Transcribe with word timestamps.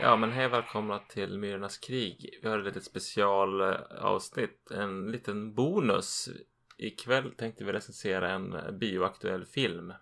Ja, 0.00 0.16
men 0.16 0.32
hej 0.32 0.48
välkomna 0.48 0.98
till 0.98 1.38
Myrornas 1.38 1.78
krig. 1.78 2.38
Vi 2.42 2.48
har 2.48 2.58
ett 2.58 2.64
litet 2.64 2.84
specialavsnitt, 2.84 4.70
en 4.70 5.10
liten 5.12 5.54
bonus. 5.54 6.28
Ikväll 6.76 7.32
tänkte 7.32 7.64
vi 7.64 7.72
recensera 7.72 8.30
en 8.30 8.78
bioaktuell 8.78 9.44
film. 9.44 9.92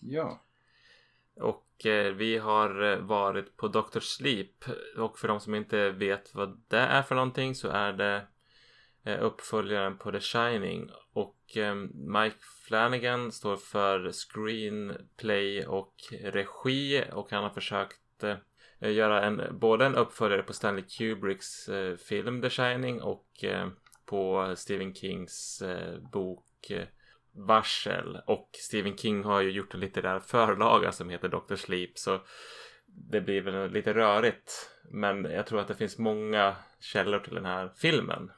Ja. 0.00 0.44
Och 1.36 1.86
eh, 1.86 2.14
vi 2.14 2.38
har 2.38 2.82
eh, 2.82 2.98
varit 2.98 3.56
på 3.56 3.68
Dr. 3.68 4.00
Sleep. 4.00 4.64
Och 4.96 5.18
för 5.18 5.28
de 5.28 5.40
som 5.40 5.54
inte 5.54 5.90
vet 5.90 6.34
vad 6.34 6.62
det 6.68 6.78
är 6.78 7.02
för 7.02 7.14
någonting 7.14 7.54
så 7.54 7.68
är 7.68 7.92
det 7.92 8.26
eh, 9.04 9.22
uppföljaren 9.22 9.98
på 9.98 10.12
The 10.12 10.20
Shining. 10.20 10.90
Och 11.12 11.56
eh, 11.56 11.74
Mike 11.94 12.36
Flanagan 12.68 13.32
står 13.32 13.56
för 13.56 14.12
screenplay 14.12 15.66
och 15.66 15.94
regi. 16.22 17.04
Och 17.12 17.30
han 17.30 17.42
har 17.42 17.50
försökt 17.50 18.22
eh, 18.22 18.36
Eh, 18.80 18.92
göra 18.92 19.22
en, 19.22 19.58
både 19.58 19.86
en 19.86 19.94
uppföljare 19.94 20.42
på 20.42 20.52
Stanley 20.52 20.84
Kubricks 20.84 21.68
eh, 21.68 21.96
film 21.96 22.42
The 22.42 22.50
Shining 22.50 23.02
och 23.02 23.44
eh, 23.44 23.68
på 24.06 24.54
Stephen 24.56 24.94
Kings 24.94 25.62
eh, 25.62 25.98
bok 26.12 26.70
eh, 26.70 26.86
Varsel. 27.32 28.20
Och 28.26 28.50
Stephen 28.52 28.96
King 28.96 29.24
har 29.24 29.40
ju 29.40 29.50
gjort 29.50 29.74
en 29.74 29.80
litterär 29.80 30.20
förlaga 30.20 30.92
som 30.92 31.10
heter 31.10 31.28
Dr. 31.28 31.54
Sleep. 31.54 31.98
Så 31.98 32.20
det 32.86 33.20
blir 33.20 33.40
väl 33.40 33.70
lite 33.70 33.94
rörigt. 33.94 34.70
Men 34.90 35.24
jag 35.24 35.46
tror 35.46 35.60
att 35.60 35.68
det 35.68 35.74
finns 35.74 35.98
många 35.98 36.56
källor 36.80 37.18
till 37.18 37.34
den 37.34 37.44
här 37.44 37.72
filmen. 37.76 38.30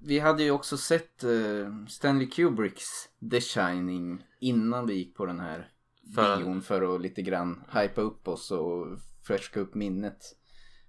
Vi 0.00 0.18
hade 0.18 0.42
ju 0.42 0.50
också 0.50 0.76
sett 0.76 1.24
eh, 1.24 1.86
Stanley 1.88 2.26
Kubricks 2.26 3.08
The 3.30 3.40
Shining 3.40 4.24
innan 4.40 4.86
vi 4.86 4.94
gick 4.94 5.16
på 5.16 5.26
den 5.26 5.40
här 5.40 5.68
för- 6.14 6.36
bion 6.36 6.62
för 6.62 6.94
att 6.94 7.00
lite 7.00 7.22
grann 7.22 7.64
hypa 7.72 8.00
upp 8.00 8.28
oss 8.28 8.50
och 8.50 8.86
fräschka 9.26 9.60
upp 9.60 9.74
minnet. 9.74 10.18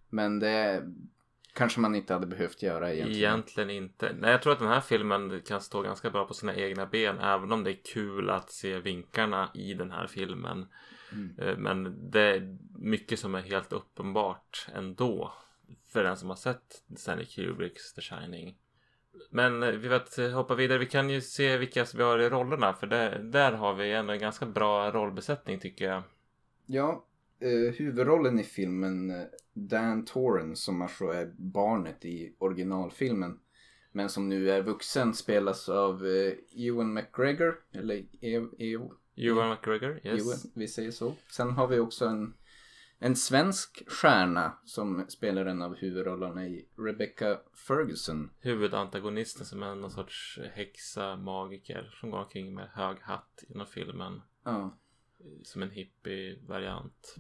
Men 0.09 0.39
det 0.39 0.83
kanske 1.53 1.79
man 1.79 1.95
inte 1.95 2.13
hade 2.13 2.27
behövt 2.27 2.61
göra 2.63 2.93
egentligen. 2.93 3.17
Egentligen 3.31 3.69
inte. 3.69 4.15
Nej, 4.19 4.31
jag 4.31 4.41
tror 4.41 4.53
att 4.53 4.59
den 4.59 4.67
här 4.67 4.81
filmen 4.81 5.41
kan 5.47 5.61
stå 5.61 5.81
ganska 5.81 6.09
bra 6.09 6.25
på 6.25 6.33
sina 6.33 6.55
egna 6.55 6.85
ben. 6.85 7.17
Även 7.19 7.51
om 7.51 7.63
det 7.63 7.71
är 7.71 7.83
kul 7.93 8.29
att 8.29 8.51
se 8.51 8.79
vinkarna 8.79 9.49
i 9.53 9.73
den 9.73 9.91
här 9.91 10.07
filmen. 10.07 10.67
Mm. 11.11 11.35
Eh, 11.39 11.57
Men 11.57 12.09
det 12.11 12.21
är 12.21 12.57
mycket 12.77 13.19
som 13.19 13.35
är 13.35 13.41
helt 13.41 13.73
uppenbart 13.73 14.67
ändå. 14.75 15.33
För 15.87 16.03
den 16.03 16.17
som 16.17 16.29
har 16.29 16.35
sett 16.35 16.83
Stanley 16.97 17.25
Kubricks 17.25 17.93
The 17.93 18.01
Shining. 18.01 18.57
Men 19.29 19.63
eh, 19.63 19.69
vi 19.69 19.87
vet, 19.87 20.33
hoppa 20.33 20.55
vidare. 20.55 20.77
Vi 20.77 20.85
kan 20.85 21.09
ju 21.09 21.21
se 21.21 21.57
vilka 21.57 21.85
vi 21.95 22.03
har 22.03 22.19
i 22.19 22.29
rollerna. 22.29 22.73
För 22.73 22.87
det, 22.87 23.19
där 23.23 23.51
har 23.51 23.73
vi 23.73 23.91
ändå 23.91 24.13
en 24.13 24.19
ganska 24.19 24.45
bra 24.45 24.91
rollbesättning 24.91 25.59
tycker 25.59 25.85
jag. 25.85 26.03
Ja, 26.65 27.05
eh, 27.39 27.73
huvudrollen 27.75 28.39
i 28.39 28.43
filmen 28.43 29.09
eh, 29.09 29.25
Dan 29.53 30.05
Torrance 30.05 30.63
som 30.63 30.81
alltså 30.81 31.05
är 31.05 31.33
barnet 31.37 32.05
i 32.05 32.35
originalfilmen. 32.37 33.39
Men 33.91 34.09
som 34.09 34.29
nu 34.29 34.51
är 34.51 34.61
vuxen 34.61 35.13
spelas 35.13 35.69
av 35.69 36.05
eh, 36.05 36.65
Ewan 36.67 36.93
McGregor. 36.93 37.55
Eller 37.73 37.95
E- 38.21 38.47
Eo. 38.57 38.93
Ewan 39.15 39.49
McGregor, 39.49 39.99
yes. 40.03 40.21
Ewan, 40.21 40.51
vi 40.55 40.67
säger 40.67 40.91
så. 40.91 41.13
Sen 41.31 41.49
har 41.51 41.67
vi 41.67 41.79
också 41.79 42.05
en, 42.05 42.33
en 42.99 43.15
svensk 43.15 43.83
stjärna 43.87 44.57
som 44.65 45.05
spelar 45.07 45.45
en 45.45 45.61
av 45.61 45.75
huvudrollerna 45.75 46.47
i 46.47 46.67
Rebecca 46.77 47.39
Ferguson. 47.67 48.29
Huvudantagonisten 48.39 49.45
som 49.45 49.63
är 49.63 49.75
någon 49.75 49.91
sorts 49.91 50.39
häxa, 50.53 51.15
magiker 51.15 51.95
som 51.99 52.11
går 52.11 52.19
omkring 52.19 52.53
med 52.53 52.69
hög 52.73 52.97
hatt 53.01 53.43
genom 53.47 53.67
filmen. 53.67 54.21
Ja. 54.43 54.77
Som 55.43 55.61
en 55.61 55.71
hippie-variant. 55.71 57.15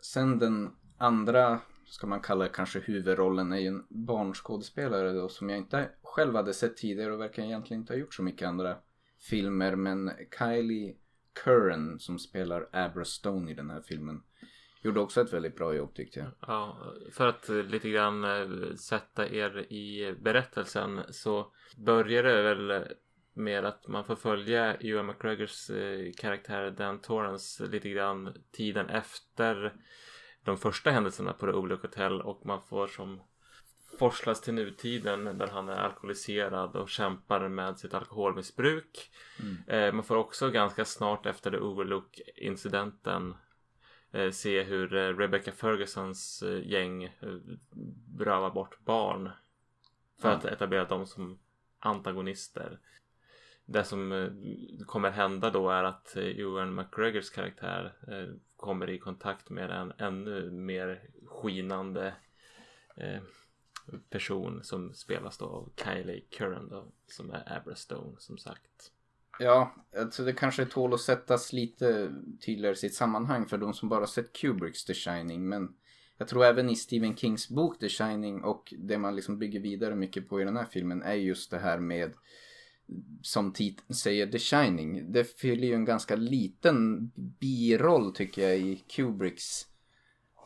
Sen 0.00 0.38
den 0.38 0.70
andra, 0.98 1.60
ska 1.86 2.06
man 2.06 2.20
kalla 2.20 2.48
kanske 2.48 2.80
huvudrollen, 2.80 3.52
är 3.52 3.58
ju 3.58 3.66
en 3.66 3.86
barnskådespelare 3.88 5.12
då 5.12 5.28
som 5.28 5.50
jag 5.50 5.58
inte 5.58 5.90
själv 6.02 6.34
hade 6.34 6.54
sett 6.54 6.76
tidigare 6.76 7.12
och 7.12 7.20
verkar 7.20 7.42
egentligen 7.42 7.80
inte 7.80 7.92
ha 7.92 7.98
gjort 7.98 8.14
så 8.14 8.22
mycket 8.22 8.48
andra 8.48 8.76
filmer. 9.18 9.76
Men 9.76 10.10
Kylie 10.38 10.96
Curran 11.44 12.00
som 12.00 12.18
spelar 12.18 12.68
Abra 12.72 13.04
Stone 13.04 13.50
i 13.50 13.54
den 13.54 13.70
här 13.70 13.80
filmen 13.80 14.22
gjorde 14.82 15.00
också 15.00 15.20
ett 15.20 15.32
väldigt 15.32 15.56
bra 15.56 15.74
jobb 15.74 15.94
tyckte 15.94 16.18
jag. 16.18 16.28
Ja, 16.40 16.76
för 17.12 17.26
att 17.26 17.48
lite 17.48 17.90
grann 17.90 18.24
eh, 18.24 18.74
sätta 18.74 19.28
er 19.28 19.72
i 19.72 20.14
berättelsen 20.20 21.00
så 21.10 21.52
börjar 21.76 22.22
det 22.22 22.42
väl 22.42 22.84
med 23.34 23.64
att 23.64 23.88
man 23.88 24.04
får 24.04 24.16
följa 24.16 24.74
Ewan 24.74 25.06
McGregors 25.06 25.70
eh, 25.70 26.12
karaktär 26.16 26.70
Dan 26.70 27.00
Torrance 27.00 27.66
lite 27.66 27.90
grann 27.90 28.34
tiden 28.52 28.88
efter 28.88 29.74
de 30.44 30.58
första 30.58 30.90
händelserna 30.90 31.32
på 31.32 31.46
The 31.46 31.52
Overlook 31.52 31.82
Hotel 31.82 32.20
och 32.20 32.46
man 32.46 32.62
får 32.62 32.86
som 32.86 33.20
forslas 33.98 34.40
till 34.40 34.54
nutiden 34.54 35.38
där 35.38 35.46
han 35.46 35.68
är 35.68 35.76
alkoholiserad 35.76 36.76
och 36.76 36.88
kämpar 36.88 37.48
med 37.48 37.78
sitt 37.78 37.94
alkoholmissbruk. 37.94 39.10
Eh, 39.66 39.92
man 39.92 40.04
får 40.04 40.16
också 40.16 40.50
ganska 40.50 40.84
snart 40.84 41.26
efter 41.26 41.50
The 41.50 41.58
Overlook 41.58 42.20
incidenten 42.36 43.34
se 44.32 44.62
hur 44.62 44.94
eh, 44.94 45.16
Rebecca 45.16 45.52
Fergusons 45.52 46.42
eh, 46.42 46.66
gäng 46.70 47.04
eh, 47.04 47.38
rövar 48.18 48.50
bort 48.50 48.78
barn. 48.84 49.30
För 50.18 50.28
Ja. 50.30 50.34
att 50.36 50.44
etablera 50.44 50.84
dem 50.84 51.06
som 51.06 51.38
antagonister. 51.78 52.78
Det 53.64 53.84
som 53.84 54.12
eh, 54.12 54.30
kommer 54.86 55.10
hända 55.10 55.50
då 55.50 55.70
är 55.70 55.84
att 55.84 56.16
eh, 56.16 56.24
Ewan 56.24 56.74
McGregors 56.74 57.30
karaktär 57.30 57.92
eh, 58.08 58.34
kommer 58.56 58.90
i 58.90 58.98
kontakt 58.98 59.50
med 59.50 59.70
en 59.70 59.92
ännu 59.98 60.50
mer 60.50 61.02
skinande 61.26 62.14
eh, 62.96 63.20
person 64.10 64.64
som 64.64 64.94
spelas 64.94 65.38
då 65.38 65.44
av 65.46 65.72
Kylie 65.84 66.20
Curran 66.30 66.68
då, 66.68 66.92
som 67.06 67.30
är 67.30 67.56
Abra 67.56 67.74
Stone 67.74 68.16
som 68.18 68.38
sagt. 68.38 68.92
Ja, 69.42 69.74
alltså 69.96 70.24
det 70.24 70.32
kanske 70.32 70.64
tål 70.64 70.94
att 70.94 71.00
sättas 71.00 71.52
lite 71.52 72.12
tydligare 72.46 72.72
i 72.72 72.76
sitt 72.76 72.94
sammanhang 72.94 73.46
för 73.46 73.58
de 73.58 73.74
som 73.74 73.88
bara 73.88 74.06
sett 74.06 74.32
Kubricks 74.32 74.84
The 74.84 74.94
Shining. 74.94 75.48
Men 75.48 75.68
jag 76.18 76.28
tror 76.28 76.44
även 76.44 76.70
i 76.70 76.76
Stephen 76.76 77.16
Kings 77.16 77.48
bok 77.48 77.78
The 77.78 77.88
Shining 77.88 78.44
och 78.44 78.74
det 78.78 78.98
man 78.98 79.16
liksom 79.16 79.38
bygger 79.38 79.60
vidare 79.60 79.96
mycket 79.96 80.28
på 80.28 80.40
i 80.40 80.44
den 80.44 80.56
här 80.56 80.66
filmen 80.70 81.02
är 81.02 81.14
just 81.14 81.50
det 81.50 81.58
här 81.58 81.78
med 81.78 82.12
som 83.22 83.52
titeln 83.52 83.94
säger 83.94 84.26
The 84.26 84.38
Shining. 84.38 85.12
Det 85.12 85.24
fyller 85.24 85.68
ju 85.68 85.74
en 85.74 85.84
ganska 85.84 86.16
liten 86.16 87.06
biroll 87.40 88.14
tycker 88.14 88.48
jag 88.48 88.58
i 88.58 88.76
Kubricks 88.76 89.66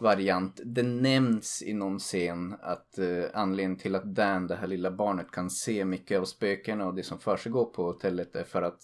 variant. 0.01 0.61
Det 0.65 0.83
nämns 0.83 1.63
i 1.63 1.73
någon 1.73 1.99
scen 1.99 2.55
att 2.63 2.99
eh, 2.99 3.25
anledningen 3.35 3.79
till 3.79 3.95
att 3.95 4.05
Dan, 4.05 4.47
det 4.47 4.55
här 4.57 4.67
lilla 4.67 4.91
barnet, 4.91 5.31
kan 5.31 5.51
se 5.51 5.85
mycket 5.85 6.21
av 6.21 6.25
spökena 6.25 6.87
och 6.87 6.95
det 6.95 7.03
som 7.03 7.19
försiggår 7.19 7.65
på 7.65 7.85
hotellet 7.85 8.37
är 8.37 8.45
för 8.45 8.63
att 8.63 8.81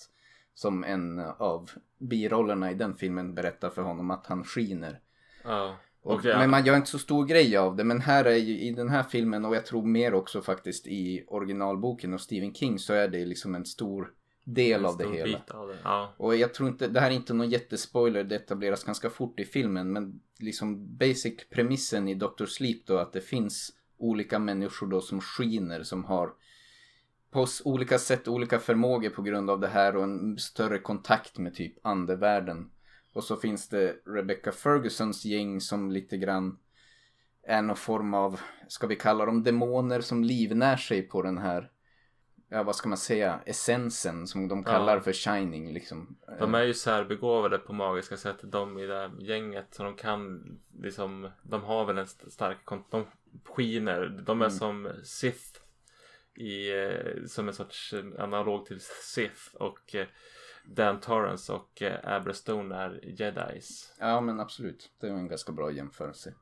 som 0.55 0.85
en 0.85 1.19
av 1.39 1.71
birollerna 1.99 2.71
i 2.71 2.75
den 2.75 2.95
filmen 2.95 3.35
berättar 3.35 3.71
för 3.71 3.83
honom 3.83 4.11
att 4.11 4.27
han 4.27 4.45
skiner. 4.45 5.01
Och 6.03 6.23
det- 6.23 6.29
Men 6.39 6.51
man 6.51 6.65
gör 6.65 6.77
inte 6.77 6.91
så 6.91 6.99
stor 6.99 7.25
grej 7.27 7.57
av 7.57 7.77
det. 7.77 7.85
Men 7.85 8.01
här 8.01 8.25
är 8.25 8.37
ju 8.37 8.59
i 8.61 8.71
den 8.73 8.89
här 8.89 9.03
filmen 9.03 9.45
och 9.45 9.57
jag 9.57 9.67
tror 9.67 9.87
mer 9.87 10.15
också 10.15 10.43
faktiskt 10.43 10.87
i 10.87 11.25
originalboken 11.29 12.15
och 12.15 12.21
Stephen 12.21 12.55
King 12.55 12.79
så 12.79 12.93
är 12.93 13.09
det 13.09 13.25
liksom 13.25 13.55
en 13.55 13.65
stor 13.65 14.13
del 14.55 14.85
av 14.85 14.97
det 14.97 15.09
hela. 15.09 15.41
av 15.51 15.69
det. 15.69 15.79
Ja. 15.85 16.15
Och 16.17 16.37
jag 16.37 16.55
tror 16.55 16.69
inte, 16.69 16.89
det 16.89 17.01
här 17.01 17.11
är 17.11 17.15
inte 17.15 17.35
någon 17.35 17.51
jättespoiler, 17.51 18.25
det 18.25 18.37
etableras 18.37 18.85
ganska 18.85 19.11
fort 19.11 19.41
i 19.41 19.45
filmen. 19.45 19.93
Men 19.93 20.21
liksom 20.39 20.97
basic 20.97 21.49
premissen 21.51 22.09
i 22.09 22.15
Dr. 22.15 22.45
Sleep 22.47 22.87
då 22.87 22.99
att 22.99 23.13
det 23.13 23.21
finns 23.21 23.73
olika 23.99 24.39
människor 24.39 24.87
då 24.87 25.01
som 25.01 25.21
skiner 25.21 25.83
som 25.83 26.05
har 26.05 26.33
på 27.31 27.47
olika 27.65 27.99
sätt 27.99 28.29
olika 28.29 28.59
förmågor 28.59 29.11
på 29.11 29.23
grund 29.23 29.51
av 29.51 29.61
det 29.61 29.69
här 29.69 29.97
och 29.97 30.05
en 30.05 30.39
större 30.39 30.79
kontakt 30.79 31.39
med 31.39 31.55
typ 31.55 31.87
andevärlden. 31.87 32.71
Och 33.13 33.25
så 33.25 33.37
finns 33.37 33.69
det 33.69 33.97
Rebecca 34.07 34.53
Fergusons 34.53 35.25
gäng 35.25 35.61
som 35.61 35.91
lite 35.91 36.17
grann 36.17 36.59
är 37.43 37.63
någon 37.63 37.77
form 37.77 38.15
av, 38.15 38.41
ska 38.69 38.87
vi 38.87 38.97
kalla 38.97 39.27
dem 39.27 39.43
demoner 39.43 40.01
som 40.01 40.25
livnär 40.25 40.77
sig 40.77 41.03
på 41.03 41.23
den 41.23 41.39
här, 41.39 41.71
ja 42.51 42.63
vad 42.63 42.77
ska 42.77 42.89
man 42.89 42.99
säga, 42.99 43.41
essensen 43.47 44.27
som 44.27 44.49
de 44.49 44.65
kallar 44.65 44.95
Ja. 44.97 45.01
för 45.03 45.13
shining 45.13 45.73
liksom. 45.73 46.17
De 46.39 46.55
är 46.55 46.63
ju 46.63 46.75
särbegåvade 46.75 47.59
på 47.59 47.73
magiska 47.73 48.17
sätt 48.17 48.37
de 48.43 48.79
i 48.79 48.87
det 48.87 48.95
här 48.95 49.11
gänget. 49.21 49.67
Så 49.75 49.83
de 49.83 49.95
kan 49.97 50.43
liksom, 50.83 51.31
de 51.43 51.63
har 51.63 51.85
väl 51.85 51.99
en 51.99 52.05
st- 52.05 52.31
stark, 52.31 52.59
de 52.91 53.07
skiner. 53.45 54.23
De 54.27 54.41
är 54.43 54.47
Mm. 54.47 54.59
som 54.59 54.93
Sith. 55.05 55.61
I, 56.35 56.71
eh, 56.85 57.25
som 57.27 57.49
en 57.49 57.55
sorts 57.55 57.93
eh, 57.93 58.05
analog 58.25 58.67
till 58.67 58.81
Sith. 59.03 59.55
Och 59.55 59.95
eh, 59.95 60.07
Dan 60.65 61.01
Torrance 61.01 61.53
och 61.53 61.83
eh, 61.83 62.13
Abra 62.15 62.33
Stone 62.35 62.75
är 62.77 63.01
jedis. 63.05 63.95
Ja 63.99 64.21
men 64.21 64.41
absolut, 64.41 64.91
det 65.01 65.07
är 65.07 65.11
en 65.11 65.29
ganska 65.29 65.53
bra 65.53 65.71
jämförelse. 65.71 66.35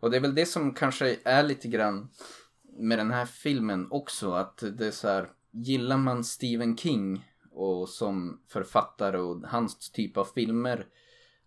Och 0.00 0.10
det 0.10 0.16
är 0.16 0.20
väl 0.20 0.34
det 0.34 0.46
som 0.46 0.74
kanske 0.74 1.16
är 1.24 1.42
lite 1.42 1.68
grann 1.68 2.08
med 2.78 2.98
den 2.98 3.10
här 3.10 3.26
filmen 3.26 3.86
också 3.90 4.32
att 4.32 4.64
det 4.78 4.86
är 4.86 4.90
så 4.90 5.08
här, 5.08 5.30
gillar 5.50 5.96
man 5.96 6.24
Stephen 6.24 6.76
King 6.76 7.28
och 7.50 7.88
som 7.88 8.40
författare 8.48 9.18
och 9.18 9.42
hans 9.48 9.90
typ 9.90 10.16
av 10.16 10.24
filmer 10.24 10.86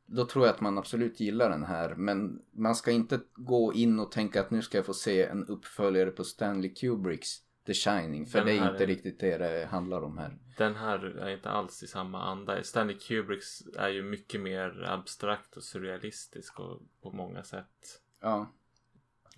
då 0.05 0.25
tror 0.25 0.45
jag 0.45 0.53
att 0.55 0.61
man 0.61 0.77
absolut 0.77 1.19
gillar 1.19 1.49
den 1.49 1.63
här. 1.63 1.95
Men 1.95 2.41
man 2.51 2.75
ska 2.75 2.91
inte 2.91 3.19
gå 3.33 3.73
in 3.73 3.99
och 3.99 4.11
tänka 4.11 4.41
att 4.41 4.51
nu 4.51 4.61
ska 4.61 4.77
jag 4.77 4.85
få 4.85 4.93
se 4.93 5.25
en 5.25 5.47
uppföljare 5.47 6.11
på 6.11 6.23
Stanley 6.23 6.73
Kubricks 6.73 7.37
The 7.65 7.73
Shining. 7.73 8.25
För 8.25 8.37
Den 8.39 8.47
det 8.47 8.53
är 8.57 8.71
inte 8.71 8.83
är- 8.83 8.87
riktigt 8.87 9.19
det 9.19 9.37
det 9.37 9.65
handlar 9.71 10.01
om 10.01 10.17
här. 10.17 10.37
Den 10.57 10.75
här 10.75 10.99
är 11.05 11.29
inte 11.29 11.49
alls 11.49 11.83
i 11.83 11.87
samma 11.87 12.21
anda. 12.23 12.63
Stanley 12.63 12.97
Kubricks 12.97 13.61
är 13.77 13.89
ju 13.89 14.03
mycket 14.03 14.41
mer 14.41 14.83
abstrakt 14.83 15.57
och 15.57 15.63
surrealistisk 15.63 16.59
och 16.59 16.81
på 17.01 17.11
många 17.11 17.43
sätt. 17.43 18.01
Ja. 18.21 18.51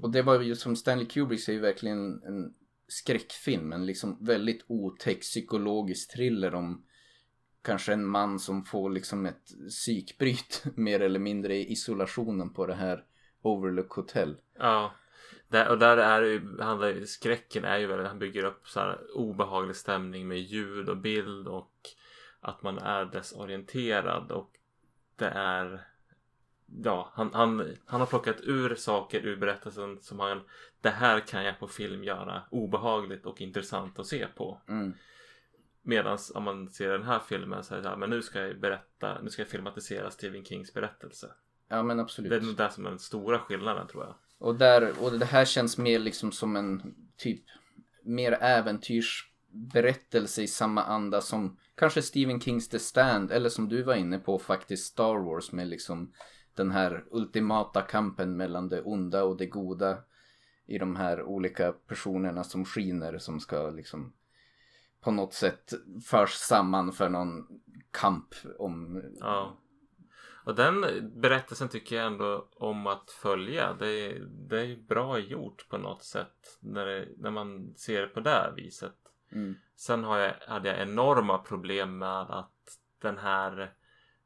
Och 0.03 0.11
det 0.11 0.21
var 0.21 0.41
ju 0.41 0.55
som 0.55 0.75
Stanley 0.75 1.05
Kubrick 1.05 1.41
säger 1.41 1.61
verkligen 1.61 2.23
en 2.23 2.53
skräckfilm. 2.87 3.73
En 3.73 3.85
liksom 3.85 4.17
väldigt 4.25 4.65
otäck 4.67 5.21
psykologisk 5.21 6.13
thriller 6.13 6.55
om 6.55 6.85
kanske 7.61 7.93
en 7.93 8.05
man 8.05 8.39
som 8.39 8.65
får 8.65 8.89
liksom 8.89 9.25
ett 9.25 9.45
psykbryt 9.69 10.63
mer 10.75 10.99
eller 10.99 11.19
mindre 11.19 11.55
i 11.55 11.71
isolationen 11.71 12.53
på 12.53 12.65
det 12.65 12.73
här 12.73 13.03
Overlook 13.41 13.91
Hotel. 13.91 14.37
Ja. 14.59 14.93
Där, 15.47 15.69
och 15.69 15.79
där 15.79 15.97
är 15.97 16.21
ju, 16.21 16.61
handlar 16.61 16.87
ju, 16.87 17.05
skräcken 17.05 17.63
är 17.63 17.77
ju 17.77 17.87
väldigt, 17.87 18.07
han 18.07 18.19
bygger 18.19 18.43
upp 18.43 18.67
så 18.67 18.79
här 18.79 18.99
obehaglig 19.15 19.75
stämning 19.75 20.27
med 20.27 20.39
ljud 20.39 20.89
och 20.89 20.97
bild 20.97 21.47
och 21.47 21.73
att 22.39 22.63
man 22.63 22.77
är 22.77 23.05
desorienterad 23.05 24.31
och 24.31 24.51
det 25.15 25.29
är 25.29 25.92
Ja, 26.83 27.11
han, 27.13 27.33
han, 27.33 27.75
han 27.85 27.99
har 27.99 28.07
plockat 28.07 28.41
ur 28.41 28.75
saker 28.75 29.25
ur 29.25 29.35
berättelsen 29.35 30.01
som 30.01 30.19
han 30.19 30.41
Det 30.81 30.89
här 30.89 31.19
kan 31.19 31.43
jag 31.43 31.59
på 31.59 31.67
film 31.67 32.03
göra 32.03 32.43
obehagligt 32.51 33.25
och 33.25 33.41
intressant 33.41 33.99
att 33.99 34.07
se 34.07 34.27
på. 34.27 34.61
Mm. 34.67 34.93
Medan 35.81 36.17
om 36.33 36.43
man 36.43 36.69
ser 36.69 36.89
den 36.89 37.03
här 37.03 37.19
filmen 37.19 37.63
så 37.63 37.73
är 37.73 37.77
det 37.77 37.83
så 37.83 37.89
här, 37.89 37.97
men 37.97 38.09
nu 38.09 38.21
ska 38.21 38.39
jag 38.39 38.59
berätta, 38.59 39.21
nu 39.21 39.29
ska 39.29 39.41
jag 39.41 39.49
filmatisera 39.49 40.11
Stephen 40.11 40.45
Kings 40.45 40.73
berättelse. 40.73 41.31
Ja 41.67 41.83
men 41.83 41.99
absolut. 41.99 42.29
Det 42.29 42.35
är 42.35 42.41
nog 42.41 42.55
det 42.55 42.71
som 42.71 42.85
är 42.85 42.89
den 42.89 42.99
stora 42.99 43.39
skillnaden 43.39 43.87
tror 43.87 44.03
jag. 44.03 44.15
Och, 44.37 44.55
där, 44.55 44.93
och 45.01 45.19
det 45.19 45.25
här 45.25 45.45
känns 45.45 45.77
mer 45.77 45.99
liksom 45.99 46.31
som 46.31 46.55
en 46.55 46.95
typ 47.17 47.43
mer 48.03 48.31
äventyrsberättelse 48.31 50.41
i 50.41 50.47
samma 50.47 50.83
anda 50.83 51.21
som 51.21 51.57
kanske 51.75 52.01
Stephen 52.01 52.41
Kings 52.41 52.69
The 52.69 52.79
Stand 52.79 53.31
eller 53.31 53.49
som 53.49 53.69
du 53.69 53.83
var 53.83 53.95
inne 53.95 54.19
på 54.19 54.39
faktiskt 54.39 54.85
Star 54.85 55.25
Wars 55.25 55.51
med 55.51 55.67
liksom 55.67 56.13
den 56.55 56.71
här 56.71 57.05
ultimata 57.11 57.81
kampen 57.81 58.37
mellan 58.37 58.69
det 58.69 58.81
onda 58.81 59.23
och 59.23 59.37
det 59.37 59.45
goda 59.45 59.97
i 60.65 60.77
de 60.77 60.95
här 60.95 61.23
olika 61.23 61.71
personerna 61.71 62.43
som 62.43 62.65
skiner 62.65 63.17
som 63.17 63.39
ska 63.39 63.69
liksom 63.69 64.13
på 65.01 65.11
något 65.11 65.33
sätt 65.33 65.73
förs 66.05 66.31
samman 66.33 66.91
för 66.91 67.09
någon 67.09 67.47
kamp 67.91 68.35
om 68.59 69.03
Ja. 69.19 69.57
Och 70.45 70.55
den 70.55 70.85
berättelsen 71.21 71.69
tycker 71.69 71.95
jag 71.95 72.05
ändå 72.05 72.47
om 72.55 72.87
att 72.87 73.11
följa. 73.11 73.73
Det 73.73 73.87
är, 73.87 74.19
det 74.19 74.61
är 74.61 74.75
bra 74.75 75.19
gjort 75.19 75.69
på 75.69 75.77
något 75.77 76.03
sätt 76.03 76.57
när, 76.59 76.85
det, 76.85 77.07
när 77.17 77.31
man 77.31 77.73
ser 77.77 78.01
det 78.01 78.07
på 78.07 78.19
det 78.19 78.53
viset. 78.55 78.95
mm, 79.31 79.55
Sen 79.75 80.03
har 80.03 80.17
jag, 80.19 80.33
hade 80.47 80.69
jag 80.69 80.81
enorma 80.81 81.37
problem 81.37 81.97
med 81.97 82.21
att 82.21 82.79
den 83.01 83.17
här 83.17 83.73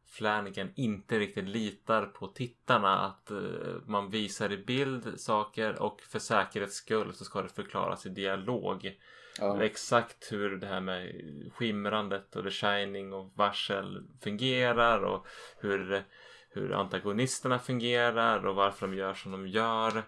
Flanagan 0.10 0.70
inte 0.76 1.20
riktigt 1.20 1.48
litar 1.48 2.06
på 2.06 2.28
tittarna. 2.28 3.00
Att 3.00 3.32
eh, 3.32 3.38
man 3.86 4.10
visar 4.10 4.52
i 4.52 4.58
bild 4.58 5.20
saker 5.20 5.82
och 5.82 6.02
för 6.02 6.20
säkerhets 6.20 6.76
skull 6.76 7.14
så 7.14 7.26
ska 7.26 7.42
det 7.42 7.50
förklaras 7.50 8.06
i 8.06 8.10
dialog. 8.10 8.98
ja, 9.40 9.64
Exakt 9.64 10.32
hur 10.32 10.58
det 10.58 10.68
här 10.68 10.82
med 10.82 11.12
skimrandet 11.54 12.36
och 12.36 12.44
the 12.44 12.52
shining 12.52 13.14
och 13.14 13.32
varsel 13.36 14.04
fungerar 14.24 15.04
och 15.04 15.28
hur, 15.60 16.04
hur 16.50 16.74
antagonisterna 16.74 17.60
fungerar 17.60 18.46
och 18.46 18.56
varför 18.56 18.88
de 18.88 18.98
gör 18.98 19.14
som 19.14 19.32
de 19.32 19.48
gör. 19.48 20.04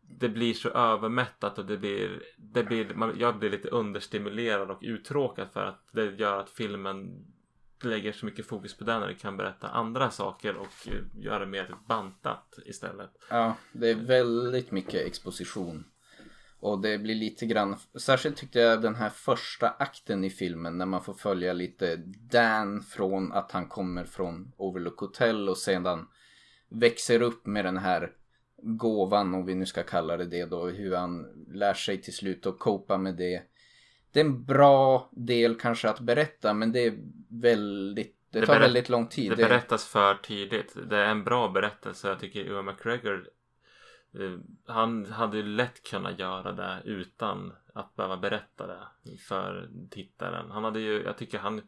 Det 0.00 0.28
blir 0.28 0.54
så 0.54 0.68
övermättat 0.68 1.58
och 1.58 1.66
det 1.66 1.76
blir, 1.76 2.22
det 2.36 2.64
blir 2.64 2.94
man, 2.94 3.16
jag 3.18 3.38
blir 3.38 3.50
lite 3.50 3.68
understimulerad 3.68 4.70
och 4.70 4.78
uttråkad 4.82 5.48
för 5.52 5.64
att 5.66 5.88
det 5.92 6.04
gör 6.04 6.38
att 6.38 6.50
filmen 6.50 7.26
lägger 7.88 8.12
så 8.12 8.26
mycket 8.26 8.46
fokus 8.46 8.76
på 8.76 8.84
den 8.84 9.00
när 9.00 9.08
det 9.08 9.14
kan 9.14 9.36
berätta 9.36 9.68
andra 9.68 10.10
saker 10.10 10.56
och 10.56 10.88
eh, 10.88 11.22
göra 11.24 11.38
det 11.38 11.46
mer 11.46 11.74
bantat 11.88 12.58
istället. 12.66 13.10
Ja, 13.30 13.56
det 13.72 13.90
är 13.90 13.94
väldigt 13.94 14.70
mycket 14.70 15.06
exposition. 15.06 15.84
Och 16.60 16.80
det 16.80 16.98
blir 16.98 17.14
lite 17.14 17.46
grann, 17.46 17.76
särskilt 18.00 18.36
tyckte 18.36 18.60
jag 18.60 18.82
den 18.82 18.94
här 18.94 19.10
första 19.10 19.68
akten 19.68 20.24
i 20.24 20.30
filmen 20.30 20.78
när 20.78 20.86
man 20.86 21.04
får 21.04 21.14
följa 21.14 21.52
lite 21.52 21.96
Dan 22.30 22.82
från 22.82 23.32
att 23.32 23.52
han 23.52 23.68
kommer 23.68 24.04
från 24.04 24.52
Overlook 24.56 25.00
Hotel 25.00 25.48
och 25.48 25.58
sedan 25.58 26.06
växer 26.68 27.22
upp 27.22 27.46
med 27.46 27.64
den 27.64 27.76
här 27.76 28.12
gåvan, 28.62 29.34
om 29.34 29.46
vi 29.46 29.54
nu 29.54 29.66
ska 29.66 29.82
kalla 29.82 30.16
det 30.16 30.24
det 30.24 30.44
då, 30.44 30.66
hur 30.66 30.94
han 30.94 31.26
lär 31.54 31.74
sig 31.74 32.02
till 32.02 32.14
slut 32.14 32.46
att 32.46 32.58
copa 32.58 32.98
med 32.98 33.16
det. 33.16 33.42
Det 34.14 34.20
är 34.20 34.24
en 34.24 34.44
bra 34.44 35.08
del 35.12 35.54
kanske 35.54 35.88
att 35.88 36.00
berätta 36.00 36.54
men 36.54 36.72
det 36.72 36.86
är 36.86 36.94
väldigt, 37.28 38.16
det, 38.30 38.40
Det 38.40 38.46
tar 38.46 38.60
väldigt 38.60 38.88
lång 38.88 39.06
tid. 39.06 39.30
Det 39.30 39.36
berättas 39.36 39.86
för 39.86 40.14
tidigt. 40.14 40.76
Det 40.90 40.96
är 40.96 41.06
en 41.06 41.24
bra 41.24 41.48
berättelse. 41.48 42.08
Jag 42.08 42.20
tycker 42.20 42.46
Ewan 42.46 42.64
McGregor 42.64 43.28
eh, 44.18 44.38
han 44.66 45.06
hade 45.06 45.36
ju 45.36 45.42
lätt 45.42 45.82
kunnat 45.82 46.18
göra 46.18 46.52
det 46.52 46.82
utan 46.84 47.52
att 47.74 47.96
behöva 47.96 48.16
berätta 48.16 48.66
det 48.66 48.80
för 49.28 49.68
tittaren. 49.90 50.50
Han 50.50 50.64
hade 50.64 50.80
ju, 50.80 51.02
jag 51.02 51.18
tycker 51.18 51.38
han 51.38 51.62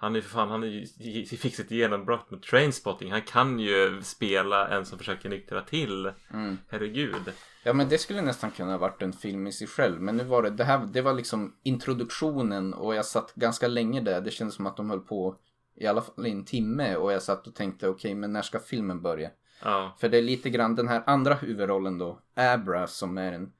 han 0.00 0.16
är 0.16 0.20
för 0.20 0.30
fan, 0.30 0.50
han 0.50 0.62
är 0.62 0.66
ju, 0.66 1.24
fick 1.24 1.54
sitt 1.54 1.70
genombrott 1.70 2.30
med 2.30 2.42
Trainspotting. 2.42 3.12
Han 3.12 3.22
kan 3.22 3.58
ju 3.58 4.02
spela 4.02 4.68
en 4.68 4.86
som 4.86 4.98
försöker 4.98 5.28
nyktra 5.28 5.62
till. 5.62 6.12
Mm. 6.32 6.58
Herregud. 6.68 7.32
Ja 7.68 7.74
men 7.74 7.88
det 7.88 7.98
skulle 7.98 8.22
nästan 8.22 8.50
kunna 8.50 8.70
ha 8.70 8.78
varit 8.78 9.02
en 9.02 9.12
film 9.12 9.46
i 9.46 9.52
sig 9.52 9.66
själv. 9.66 10.00
Men 10.00 10.16
nu 10.16 10.24
var 10.24 10.42
det, 10.42 10.50
det 10.50 10.64
här, 10.64 10.86
det 10.86 11.02
var 11.02 11.14
liksom 11.14 11.54
introduktionen 11.62 12.74
och 12.74 12.94
jag 12.94 13.04
satt 13.04 13.34
ganska 13.34 13.68
länge 13.68 14.00
där. 14.00 14.20
Det 14.20 14.30
kändes 14.30 14.54
som 14.54 14.66
att 14.66 14.76
de 14.76 14.90
höll 14.90 15.00
på 15.00 15.36
i 15.74 15.86
alla 15.86 16.02
fall 16.02 16.26
i 16.26 16.30
en 16.30 16.44
timme 16.44 16.96
och 16.96 17.12
jag 17.12 17.22
satt 17.22 17.46
och 17.46 17.54
tänkte 17.54 17.88
okej 17.88 18.14
men 18.14 18.32
när 18.32 18.42
ska 18.42 18.58
filmen 18.58 19.02
börja? 19.02 19.30
Ja, 19.62 19.96
För 20.00 20.08
det 20.08 20.18
är 20.18 20.22
lite 20.22 20.50
grann 20.50 20.74
den 20.74 20.88
här 20.88 21.02
andra 21.06 21.34
huvudrollen 21.34 21.98
då, 21.98 22.20
Abra 22.34 22.86
som 22.86 23.18
är 23.18 23.32
en, 23.32 23.52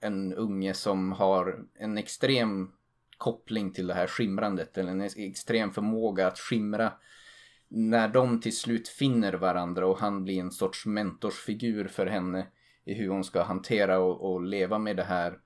en 0.00 0.32
unge 0.32 0.74
som 0.74 1.12
har 1.12 1.64
en 1.74 1.98
extrem 1.98 2.70
koppling 3.18 3.72
till 3.72 3.86
det 3.86 3.94
här 3.94 4.06
skimrandet 4.06 4.78
eller 4.78 4.90
en 4.90 5.00
extrem 5.00 5.72
förmåga 5.72 6.26
att 6.26 6.38
skimra 6.38 6.92
när 7.68 8.08
de 8.08 8.40
till 8.40 8.56
slut 8.56 8.88
finner 8.88 9.32
varandra 9.32 9.86
och 9.86 9.98
han 9.98 10.24
blir 10.24 10.40
en 10.40 10.50
sorts 10.50 10.86
mentorsfigur 10.86 11.88
för 11.88 12.06
henne 12.06 12.46
i 12.84 12.94
hur 12.94 13.08
hon 13.08 13.24
ska 13.24 13.42
hantera 13.42 13.98
och, 13.98 14.32
och 14.32 14.42
leva 14.42 14.78
med 14.78 14.96
det 14.96 15.02
här. 15.04 15.38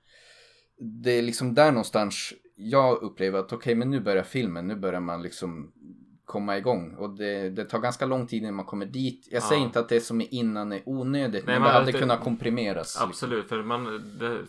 Det 1.02 1.10
är 1.18 1.22
liksom 1.22 1.54
där 1.54 1.72
någonstans 1.72 2.32
jag 2.56 3.02
upplever 3.02 3.38
att 3.38 3.52
okej 3.52 3.74
men 3.74 3.90
nu 3.90 4.00
börjar 4.00 4.22
filmen, 4.22 4.66
nu 4.66 4.76
börjar 4.76 5.00
man 5.00 5.22
liksom 5.22 5.72
komma 6.24 6.58
igång 6.58 6.94
och 6.94 7.16
det, 7.16 7.50
det 7.50 7.64
tar 7.64 7.78
ganska 7.78 8.06
lång 8.06 8.26
tid 8.26 8.42
innan 8.42 8.54
man 8.54 8.64
kommer 8.64 8.86
dit. 8.86 9.28
Jag 9.30 9.42
Ja. 9.42 9.46
säger 9.48 9.62
inte 9.62 9.80
att 9.80 9.88
det 9.88 10.00
som 10.00 10.20
är 10.20 10.34
innan 10.34 10.72
är 10.72 10.82
onödigt 10.86 11.46
Nej, 11.46 11.54
men 11.54 11.62
man 11.62 11.68
det 11.70 11.74
hade 11.78 11.86
inte- 11.86 11.98
kunnat 12.00 12.20
komprimeras. 12.24 12.94
liksom. 12.94 13.08
Absolut, 13.08 13.48
för 13.48 13.62
man, 13.62 13.84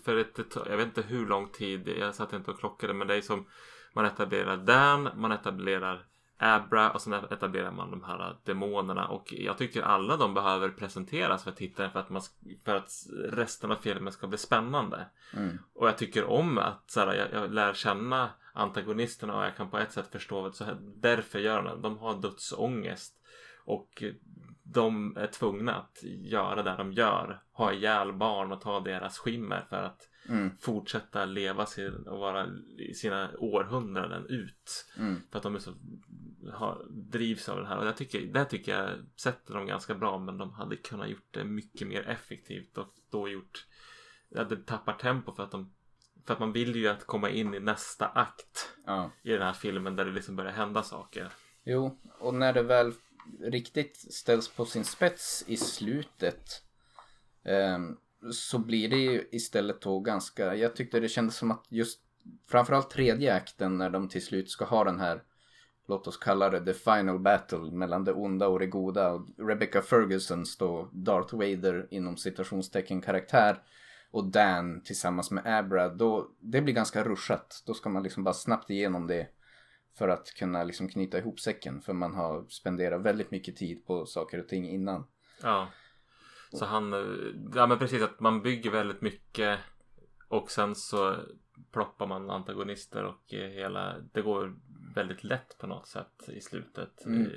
för 0.06 0.18
ett, 0.18 0.40
jag 0.70 0.78
vet 0.78 0.86
inte 0.86 1.02
hur 1.02 1.26
lång 1.28 1.48
tid, 1.52 1.88
jag 2.00 2.16
satt 2.16 2.34
inte 2.34 2.52
och 2.52 2.60
klockade, 2.60 2.94
men 2.94 3.08
det 3.08 3.16
är 3.16 3.22
som 3.22 3.46
man 3.96 4.06
etablerar 4.06 4.58
Dan, 4.58 5.10
man 5.16 5.32
etablerar 5.32 6.06
Abra 6.42 6.92
och 6.92 7.02
sen 7.02 7.14
etablerar 7.14 7.72
man 7.72 7.92
de 7.92 8.04
här 8.04 8.36
demonerna 8.44 9.08
och 9.08 9.34
jag 9.34 9.58
tycker 9.58 9.82
alla 9.82 10.18
de 10.18 10.34
behöver 10.34 10.70
presenteras 10.70 11.44
för 11.44 11.52
tittaren 11.52 11.92
för 11.92 12.00
att, 12.00 12.10
man, 12.10 12.22
för 12.66 12.76
att 12.76 12.92
resten 13.30 13.72
av 13.72 13.76
filmen 13.76 14.14
ska 14.14 14.28
bli 14.28 14.38
spännande. 14.38 15.06
Mm. 15.34 15.58
Och 15.74 15.88
jag 15.88 15.98
tycker 15.98 16.26
om 16.26 16.58
att 16.58 16.92
så 16.92 17.00
här, 17.00 17.14
jag, 17.14 17.28
jag 17.34 17.54
lär 17.54 17.74
känna 17.74 18.30
antagonisterna 18.54 19.38
och 19.38 19.46
jag 19.46 19.56
kan 19.56 19.70
på 19.70 19.78
ett 19.78 19.92
sätt 19.92 20.12
förstå 20.12 20.42
vad 20.42 20.56
så 20.56 20.64
här, 20.64 20.78
därför 20.82 21.40
gör 21.40 21.64
de 21.64 21.76
det. 21.76 21.82
De 21.82 21.98
har 21.98 22.22
dödsångest 22.22 23.14
och 23.66 24.04
de 24.64 25.18
är 25.18 25.28
tvungna 25.28 25.76
att 25.76 26.04
göra 26.04 26.64
det 26.64 26.76
de 26.78 26.94
gör. 26.94 27.42
Ha 27.52 27.74
ihjäl 27.74 28.14
barn 28.14 28.52
och 28.52 28.62
ta 28.62 28.80
deras 28.80 29.18
skimmer 29.18 29.66
för 29.70 29.84
att 29.84 30.10
Mm. 30.30 30.52
fortsätta 30.60 31.26
leva 31.26 31.66
sin, 31.66 32.08
och 32.08 32.20
vara 32.20 32.48
i 32.78 32.94
sina 32.94 33.30
århundraden 33.38 34.26
ut. 34.30 34.86
Mm. 34.98 35.22
För 35.32 35.38
att 35.38 35.44
de 35.44 35.56
är 35.56 35.60
så, 35.60 35.74
har, 36.54 36.86
drivs 36.90 37.50
av 37.50 37.60
det 37.60 37.68
här. 37.68 37.78
Och 37.78 37.88
jag 37.88 37.98
tycker, 37.98 38.22
det 38.22 38.46
tycker 38.46 38.78
jag 38.78 38.90
sätter 39.16 39.54
dem 39.54 39.66
ganska 39.66 39.96
bra. 39.96 40.20
Men 40.20 40.38
de 40.38 40.54
hade 40.54 40.76
kunnat 40.76 41.10
gjort 41.10 41.34
det 41.34 41.44
mycket 41.44 41.88
mer 41.88 42.08
effektivt. 42.08 42.78
Och 42.78 42.94
då 43.12 43.30
gjort, 43.30 43.68
ja, 44.30 44.44
det 44.44 44.66
tappar 44.66 44.94
tempo 44.94 45.36
för 45.36 45.44
att 45.44 45.52
de 45.52 45.74
för 46.26 46.34
att 46.34 46.40
man 46.40 46.52
vill 46.52 46.76
ju 46.76 46.88
att 46.88 47.06
komma 47.06 47.30
in 47.30 47.54
i 47.54 47.60
nästa 47.60 48.08
akt 48.08 48.70
Ja. 48.86 49.12
i 49.24 49.32
den 49.32 49.42
här 49.42 49.54
filmen 49.54 49.96
där 49.96 50.06
det 50.06 50.12
liksom 50.12 50.36
börjar 50.36 50.52
hända 50.52 50.84
saker. 50.84 51.34
Jo, 51.64 52.00
och 52.20 52.34
när 52.34 52.54
det 52.54 52.64
väl 52.64 52.94
riktigt 53.42 54.14
ställs 54.14 54.48
på 54.48 54.66
sin 54.66 54.84
spets 54.84 55.44
i 55.48 55.58
slutet 55.58 56.64
ehm, 57.44 57.98
så 58.32 58.60
blir 58.60 58.90
det 58.90 58.98
ju 58.98 59.28
istället 59.32 59.82
då 59.82 60.00
ganska, 60.00 60.56
jag 60.56 60.76
tyckte 60.76 61.00
det 61.00 61.10
kändes 61.10 61.36
som 61.36 61.52
att 61.52 61.66
just 61.70 62.00
framförallt 62.48 62.90
tredje 62.90 63.34
akten 63.34 63.78
när 63.78 63.90
de 63.90 64.10
till 64.10 64.26
slut 64.26 64.50
ska 64.50 64.66
ha 64.66 64.84
den 64.84 65.00
här 65.00 65.24
låt 65.90 66.08
oss 66.08 66.18
kalla 66.18 66.50
det 66.50 66.66
the 66.66 66.74
final 66.74 67.20
battle 67.20 67.72
mellan 67.72 68.04
det 68.04 68.14
onda 68.14 68.48
och 68.48 68.60
det 68.60 68.68
goda. 68.68 69.26
Rebecca 69.38 69.82
Fergusons 69.82 70.58
då 70.58 70.90
Darth 70.94 71.36
Vader 71.36 71.88
inom 71.92 72.18
citationstecken 72.18 73.02
karaktär 73.02 73.62
och 74.12 74.26
Dan 74.26 74.82
tillsammans 74.84 75.32
med 75.32 75.60
Abra. 75.60 75.90
Då, 75.90 76.32
det 76.40 76.62
blir 76.62 76.74
ganska 76.74 77.04
ruschat. 77.04 77.64
Då 77.66 77.74
ska 77.74 77.90
man 77.90 78.04
liksom 78.04 78.24
bara 78.24 78.34
snabbt 78.34 78.70
igenom 78.70 79.08
det 79.08 79.28
för 79.98 80.10
att 80.10 80.34
kunna 80.34 80.64
liksom 80.64 80.90
knyta 80.90 81.18
ihop 81.18 81.40
säcken. 81.40 81.82
För 81.82 81.94
man 81.94 82.16
har 82.16 82.46
spenderat 82.50 83.02
väldigt 83.02 83.32
mycket 83.32 83.56
tid 83.56 83.86
på 83.86 84.06
saker 84.06 84.40
och 84.40 84.48
ting 84.48 84.70
innan. 84.70 85.08
Ja. 85.44 85.68
Så 86.52 86.66
han, 86.66 86.94
eh, 86.94 87.00
ja 87.56 87.68
men 87.68 87.80
precis 87.80 88.04
att 88.04 88.20
man 88.20 88.42
bygger 88.42 88.72
väldigt 88.72 89.02
mycket 89.02 89.60
och 90.28 90.52
sen 90.52 90.76
så 90.76 91.16
ploppar 91.72 92.08
man 92.08 92.30
antagonister 92.30 93.04
och 93.04 93.34
eh, 93.34 93.50
hela, 93.50 94.00
det 94.00 94.22
går 94.22 94.56
väldigt 94.96 95.24
lätt 95.24 95.58
på 95.58 95.68
något 95.68 95.88
sätt 95.88 96.30
i 96.30 96.42
slutet. 96.42 97.06
Mm. 97.06 97.32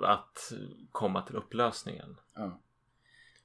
Att 0.00 0.52
komma 0.92 1.22
till 1.22 1.36
upplösningen. 1.36 2.20
Ja. 2.34 2.60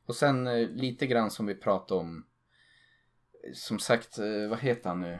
Och 0.06 0.16
sen 0.16 0.48
eh, 0.48 0.70
lite 0.70 1.08
grann 1.08 1.32
som 1.32 1.46
vi 1.46 1.56
pratade 1.56 2.00
om. 2.00 2.26
Som 3.54 3.80
sagt, 3.80 4.18
eh, 4.18 4.50
vad 4.50 4.60
heter 4.60 4.90
han 4.90 5.02
nu? 5.02 5.20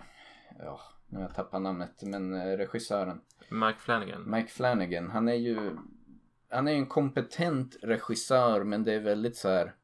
Ja, 0.60 0.82
nu 1.08 1.18
har 1.18 1.24
jag 1.24 1.36
tappat 1.36 1.62
namnet. 1.62 2.02
Men 2.02 2.34
eh, 2.34 2.58
regissören. 2.58 3.22
Mike 3.50 3.80
Flanagan. 3.80 4.32
Mike 4.32 4.50
Flanagan. 4.50 5.10
Han 5.10 5.28
är 5.28 5.34
ju 5.34 5.78
han 6.50 6.68
är 6.68 6.74
en 6.74 6.86
kompetent 6.86 7.78
regissör 7.82 8.64
men 8.64 8.84
det 8.84 8.94
är 8.94 9.00
väldigt 9.00 9.38
så 9.38 9.50
här 9.50 9.76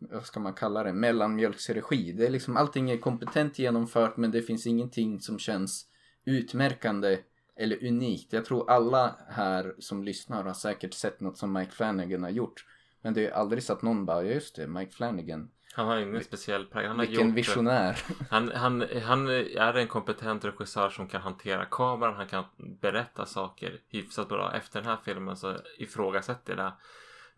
vad 0.00 0.26
ska 0.26 0.40
man 0.40 0.54
kalla 0.54 0.82
det, 0.82 0.92
mellanmjölksregi. 0.92 2.12
Det 2.12 2.26
är 2.26 2.30
liksom 2.30 2.56
allting 2.56 2.90
är 2.90 2.96
kompetent 2.96 3.58
genomfört 3.58 4.16
men 4.16 4.30
det 4.30 4.42
finns 4.42 4.66
ingenting 4.66 5.20
som 5.20 5.38
känns 5.38 5.86
utmärkande 6.24 7.18
eller 7.56 7.86
unikt. 7.86 8.32
Jag 8.32 8.44
tror 8.44 8.70
alla 8.70 9.16
här 9.28 9.74
som 9.78 10.04
lyssnar 10.04 10.44
har 10.44 10.54
säkert 10.54 10.94
sett 10.94 11.20
något 11.20 11.38
som 11.38 11.52
Mike 11.52 11.72
Flanagan 11.72 12.22
har 12.22 12.30
gjort. 12.30 12.64
Men 13.02 13.14
det 13.14 13.26
är 13.26 13.32
aldrig 13.32 13.62
så 13.62 13.72
att 13.72 13.82
någon 13.82 14.06
bara, 14.06 14.24
just 14.24 14.56
det, 14.56 14.66
Mike 14.66 14.92
Flanagan. 14.92 15.50
Han 15.74 15.86
har 15.86 15.98
ingen 15.98 16.24
speciell 16.24 16.66
prägel. 16.66 17.00
Vilken 17.00 17.28
gjort, 17.28 17.36
visionär. 17.36 18.02
Han, 18.30 18.50
han, 18.54 18.84
han 19.02 19.28
är 19.28 19.74
en 19.74 19.88
kompetent 19.88 20.44
regissör 20.44 20.90
som 20.90 21.08
kan 21.08 21.20
hantera 21.20 21.64
kameran. 21.64 22.16
Han 22.16 22.26
kan 22.26 22.44
berätta 22.80 23.26
saker 23.26 23.80
hyfsat 23.88 24.28
bra. 24.28 24.54
Efter 24.54 24.80
den 24.80 24.90
här 24.90 24.98
filmen 25.04 25.36
så 25.36 25.56
ifrågasätter 25.78 26.56
jag 26.56 26.64
det. 26.66 26.72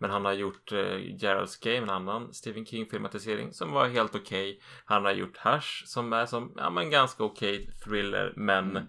Men 0.02 0.10
han 0.10 0.24
har 0.24 0.32
gjort 0.32 0.72
eh, 0.72 0.98
Gerald's 0.98 1.64
Game, 1.64 1.76
en 1.76 1.90
annan 1.90 2.34
Stephen 2.34 2.66
King-filmatisering 2.66 3.52
som 3.52 3.72
var 3.72 3.88
helt 3.88 4.14
okej. 4.14 4.50
Okay. 4.50 4.62
Han 4.84 5.04
har 5.04 5.12
gjort 5.12 5.36
Hush 5.36 5.86
som 5.86 6.12
är 6.12 6.26
som, 6.26 6.52
ja 6.56 6.70
men 6.70 6.90
ganska 6.90 7.24
okej 7.24 7.54
okay 7.54 7.74
thriller 7.74 8.32
men 8.36 8.70
mm. 8.70 8.86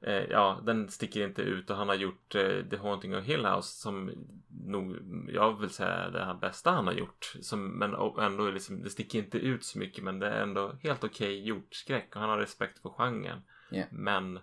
eh, 0.00 0.30
ja, 0.30 0.62
den 0.66 0.88
sticker 0.88 1.24
inte 1.24 1.42
ut 1.42 1.70
och 1.70 1.76
han 1.76 1.88
har 1.88 1.94
gjort 1.94 2.34
eh, 2.34 2.68
The 2.70 2.76
Haunting 2.76 3.16
of 3.16 3.24
Hill 3.24 3.46
House 3.46 3.80
som 3.80 4.10
nog, 4.48 4.96
jag 5.28 5.60
vill 5.60 5.70
säga 5.70 6.10
det 6.10 6.38
bästa 6.40 6.70
han 6.70 6.86
har 6.86 6.94
gjort. 6.94 7.32
Som, 7.40 7.78
men 7.78 7.94
ändå 8.20 8.50
liksom, 8.50 8.82
det 8.82 8.90
sticker 8.90 9.18
inte 9.18 9.38
ut 9.38 9.64
så 9.64 9.78
mycket 9.78 10.04
men 10.04 10.18
det 10.18 10.28
är 10.28 10.42
ändå 10.42 10.78
helt 10.82 11.04
okej 11.04 11.26
okay 11.26 11.48
gjort 11.48 11.74
skräck 11.74 12.08
och 12.14 12.20
han 12.20 12.30
har 12.30 12.38
respekt 12.38 12.78
för 12.78 12.88
genren. 12.88 13.42
Yeah. 13.72 13.88
Men 13.92 14.36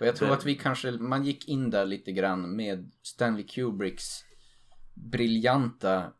och 0.00 0.06
jag 0.06 0.16
tror 0.16 0.28
det... 0.28 0.34
att 0.34 0.46
vi 0.46 0.54
kanske, 0.54 0.90
man 0.90 1.24
gick 1.24 1.48
in 1.48 1.70
där 1.70 1.86
lite 1.86 2.12
grann 2.12 2.56
med 2.56 2.90
Stanley 3.02 3.46
Kubricks 3.46 4.27
briljanta 5.04 6.12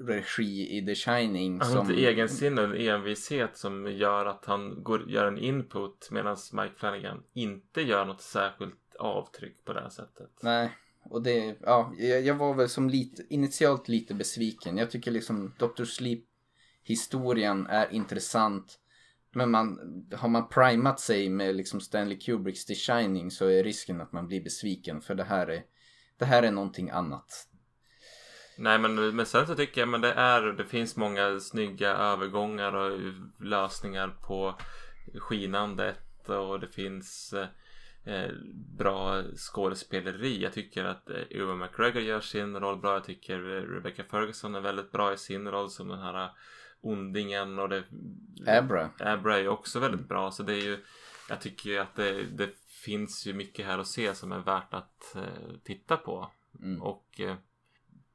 regi 0.00 0.76
i 0.76 0.86
The 0.86 0.94
Shining. 0.94 1.60
Han 1.60 1.68
har 1.68 1.84
som... 1.84 1.90
inte 1.90 2.02
egensinne 2.02 2.62
och 2.62 2.76
envishet 2.76 3.56
som 3.56 3.92
gör 3.92 4.26
att 4.26 4.44
han 4.44 4.82
går, 4.82 5.10
gör 5.10 5.26
en 5.26 5.38
input 5.38 6.08
medan 6.10 6.36
Mike 6.52 6.74
Flanagan 6.76 7.22
inte 7.32 7.82
gör 7.82 8.04
något 8.04 8.20
särskilt 8.20 8.94
avtryck 8.98 9.64
på 9.64 9.72
det 9.72 9.80
här 9.80 9.88
sättet. 9.88 10.30
Nej, 10.42 10.70
och 11.02 11.22
det, 11.22 11.56
ja, 11.60 11.94
jag 11.98 12.34
var 12.34 12.54
väl 12.54 12.68
som 12.68 12.90
lite, 12.90 13.22
initialt 13.30 13.88
lite 13.88 14.14
besviken. 14.14 14.76
Jag 14.76 14.90
tycker 14.90 15.10
liksom 15.10 15.54
Dr. 15.58 15.84
Sleep 15.84 16.24
historien 16.82 17.66
är 17.66 17.92
intressant. 17.92 18.78
Men 19.32 19.50
man, 19.50 19.78
har 20.16 20.28
man 20.28 20.48
primat 20.48 21.00
sig 21.00 21.28
med 21.28 21.56
liksom 21.56 21.80
Stanley 21.80 22.18
Kubricks 22.18 22.64
The 22.64 22.74
Shining 22.74 23.30
så 23.30 23.46
är 23.46 23.64
risken 23.64 24.00
att 24.00 24.12
man 24.12 24.26
blir 24.26 24.44
besviken 24.44 25.00
för 25.00 25.14
det 25.14 25.24
här 25.24 25.46
är, 25.46 25.62
det 26.18 26.24
här 26.24 26.42
är 26.42 26.50
någonting 26.50 26.90
annat. 26.90 27.49
Nej 28.60 28.78
men, 28.78 29.16
men 29.16 29.26
sen 29.26 29.46
så 29.46 29.54
tycker 29.54 29.80
jag 29.80 29.88
men 29.88 30.00
det 30.00 30.12
är 30.12 30.42
det 30.42 30.64
finns 30.64 30.96
många 30.96 31.40
snygga 31.40 31.90
övergångar 31.90 32.72
och 32.72 32.98
lösningar 33.40 34.08
på 34.08 34.54
skinandet 35.18 36.28
och 36.28 36.60
det 36.60 36.68
finns 36.68 37.34
eh, 38.04 38.30
bra 38.78 39.22
skådespeleri. 39.36 40.42
Jag 40.42 40.52
tycker 40.52 40.84
att 40.84 41.10
eh, 41.10 41.22
Ewan 41.30 41.58
McGregor 41.58 42.02
gör 42.02 42.20
sin 42.20 42.56
roll 42.56 42.80
bra. 42.80 42.92
Jag 42.92 43.04
tycker 43.04 43.38
Rebecca 43.74 44.04
Ferguson 44.04 44.54
är 44.54 44.60
väldigt 44.60 44.92
bra 44.92 45.12
i 45.12 45.16
sin 45.16 45.48
roll 45.48 45.70
som 45.70 45.88
den 45.88 46.00
här 46.00 46.30
ondingen 46.80 47.58
och 47.58 47.68
det 47.68 47.84
Abra. 48.46 48.90
Abra 48.98 49.38
är 49.38 49.48
också 49.48 49.80
väldigt 49.80 50.08
bra 50.08 50.30
så 50.30 50.42
det 50.42 50.52
är 50.52 50.62
ju 50.62 50.78
jag 51.28 51.40
tycker 51.40 51.70
ju 51.70 51.78
att 51.78 51.96
det, 51.96 52.22
det 52.22 52.50
finns 52.84 53.26
ju 53.26 53.32
mycket 53.32 53.66
här 53.66 53.78
att 53.78 53.86
se 53.86 54.14
som 54.14 54.32
är 54.32 54.38
värt 54.38 54.74
att 54.74 55.16
eh, 55.16 55.56
titta 55.64 55.96
på. 55.96 56.30
Mm. 56.62 56.82
Och 56.82 57.20
eh, 57.20 57.36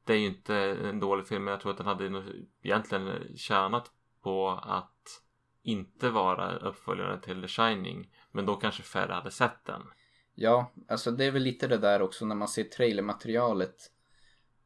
det 0.06 0.12
är 0.12 0.18
ju 0.18 0.26
inte 0.26 0.56
en 0.56 1.00
dålig 1.00 1.26
film 1.26 1.44
men 1.44 1.52
jag 1.52 1.60
tror 1.60 1.72
att 1.72 1.78
den 1.78 1.86
hade 1.86 2.24
egentligen 2.62 3.36
tjänat 3.36 3.90
på 4.22 4.48
att 4.48 5.22
inte 5.62 6.10
vara 6.10 6.56
uppföljare 6.56 7.20
till 7.20 7.42
The 7.42 7.48
Shining. 7.48 8.10
Men 8.32 8.46
då 8.46 8.56
kanske 8.56 8.82
färre 8.82 9.12
hade 9.12 9.30
sett 9.30 9.64
den. 9.64 9.82
Ja, 10.34 10.72
alltså 10.88 11.10
det 11.10 11.24
är 11.24 11.30
väl 11.30 11.42
lite 11.42 11.68
det 11.68 11.78
där 11.78 12.02
också 12.02 12.24
när 12.24 12.34
man 12.34 12.48
ser 12.48 12.64
trailermaterialet. 12.64 13.76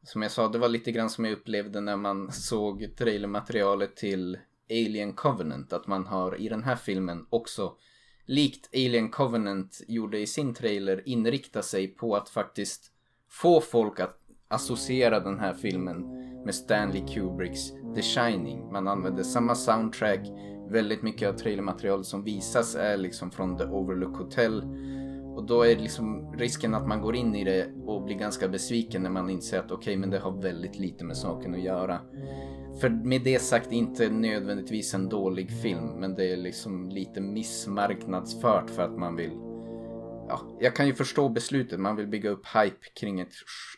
Som 0.03 0.23
jag 0.23 0.31
sa, 0.31 0.49
det 0.49 0.59
var 0.59 0.69
lite 0.69 0.93
grann 0.93 1.11
som 1.11 1.25
jag 1.25 1.33
upplevde 1.33 1.81
när 1.81 1.97
man 1.97 2.33
såg 2.33 2.97
trailermaterialet 2.99 3.97
till 3.97 4.39
Alien 4.71 5.13
Covenant. 5.13 5.73
Att 5.73 5.87
man 5.87 6.07
har 6.07 6.41
i 6.41 6.49
den 6.49 6.63
här 6.63 6.77
filmen 6.77 7.27
också, 7.31 7.77
likt 8.25 8.69
Alien 8.75 9.11
Covenant 9.11 9.81
gjorde 9.89 10.19
i 10.19 10.27
sin 10.27 10.55
trailer, 10.55 11.09
inrikta 11.09 11.63
sig 11.63 11.89
på 11.89 12.17
att 12.17 12.29
faktiskt 12.29 12.93
få 13.29 13.61
folk 13.61 14.01
att 14.01 14.20
associera 14.51 15.21
den 15.21 15.39
här 15.39 15.55
filmen 15.55 16.07
med 16.45 16.55
Stanley 16.55 17.03
Kubricks 17.07 17.73
The 17.95 18.03
Shining. 18.03 18.73
Man 18.73 18.89
använder 18.89 19.23
samma 19.23 19.55
soundtrack. 19.55 20.21
Väldigt 20.71 21.03
mycket 21.03 21.29
av 21.29 21.33
trailermaterialet 21.33 22.07
som 22.07 22.25
visas 22.25 22.75
är 22.75 22.97
liksom 22.97 23.31
från 23.31 23.59
The 23.59 23.65
Overlook 23.65 24.17
Hotel. 24.17 24.65
Och 25.37 25.47
då 25.47 25.63
är 25.63 25.77
liksom 25.77 26.33
risken 26.39 26.75
att 26.75 26.89
man 26.89 27.01
går 27.01 27.17
in 27.17 27.35
i 27.35 27.45
det 27.45 27.73
och 27.87 28.03
blir 28.03 28.17
ganska 28.17 28.49
besviken 28.49 29.03
när 29.03 29.11
man 29.11 29.31
inser 29.31 29.59
att 29.59 29.65
okej, 29.65 29.77
okay, 29.77 29.97
men 29.97 30.11
det 30.11 30.19
har 30.19 30.43
väldigt 30.43 30.79
lite 30.79 31.05
med 31.05 31.17
saken 31.17 31.55
att 31.55 31.63
göra. 31.63 32.01
För 32.81 32.89
med 32.89 33.21
det 33.25 33.43
sagt 33.43 33.73
inte 33.73 34.11
nödvändigtvis 34.11 34.95
en 34.95 35.09
dålig 35.09 35.51
film, 35.51 35.87
men 35.99 36.15
det 36.15 36.33
är 36.33 36.37
liksom 36.37 36.89
lite 36.89 37.21
missmarknadsfört 37.21 38.71
för 38.71 38.83
att 38.83 38.99
man 38.99 39.17
vill 39.17 39.50
ja, 40.31 40.59
jag 40.61 40.77
kan 40.77 40.87
ju 40.87 40.95
förstå 40.95 41.29
beslutet. 41.29 41.81
Man 41.81 41.97
vill 41.97 42.07
bygga 42.07 42.31
upp 42.31 42.47
hype 42.47 42.87
kring 43.01 43.21
ett 43.21 43.33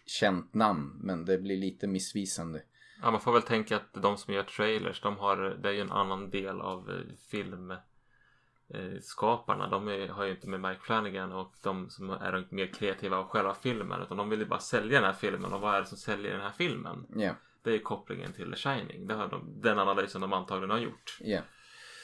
känt 0.06 0.54
namn. 0.54 1.00
Men 1.02 1.24
det 1.24 1.38
blir 1.38 1.56
lite 1.56 1.86
missvisande. 1.86 2.62
Ja, 3.02 3.10
man 3.10 3.20
får 3.20 3.32
väl 3.32 3.42
tänka 3.42 3.76
att 3.76 3.94
de 3.94 4.16
som 4.16 4.34
gör 4.34 4.42
trailers, 4.42 5.00
de 5.00 5.16
har, 5.16 5.58
det 5.62 5.68
är 5.68 5.72
ju 5.72 5.80
en 5.80 5.92
annan 5.92 6.30
del 6.30 6.60
av 6.60 6.90
eh, 6.90 6.96
filmskaparna. 7.30 9.68
De 9.68 9.88
är, 9.88 10.08
har 10.08 10.24
ju 10.24 10.30
inte 10.30 10.48
med 10.48 10.60
Mike 10.60 10.80
Flanagan 10.80 11.32
och 11.32 11.54
de 11.62 11.90
som 11.90 12.10
är 12.10 12.46
mer 12.50 12.66
kreativa 12.66 13.16
av 13.16 13.28
själva 13.28 13.54
filmen. 13.54 14.02
Utan 14.02 14.16
de 14.16 14.28
vill 14.28 14.40
ju 14.40 14.46
bara 14.46 14.60
sälja 14.60 15.00
den 15.00 15.06
här 15.06 15.16
filmen. 15.16 15.52
Och 15.52 15.60
vad 15.60 15.74
är 15.74 15.80
det 15.80 15.86
som 15.86 15.98
säljer 15.98 16.32
den 16.32 16.40
här 16.40 16.50
filmen? 16.50 17.06
Yeah. 17.16 17.36
Det 17.62 17.74
är 17.74 17.78
kopplingen 17.78 18.32
till 18.32 18.50
The 18.50 18.56
Shining. 18.56 19.06
Det 19.06 19.14
har 19.14 19.28
de, 19.28 19.60
den 19.60 19.78
analysen 19.78 20.20
de 20.20 20.32
antagligen 20.32 20.70
har 20.70 20.78
gjort. 20.78 21.18
Yeah. 21.20 21.44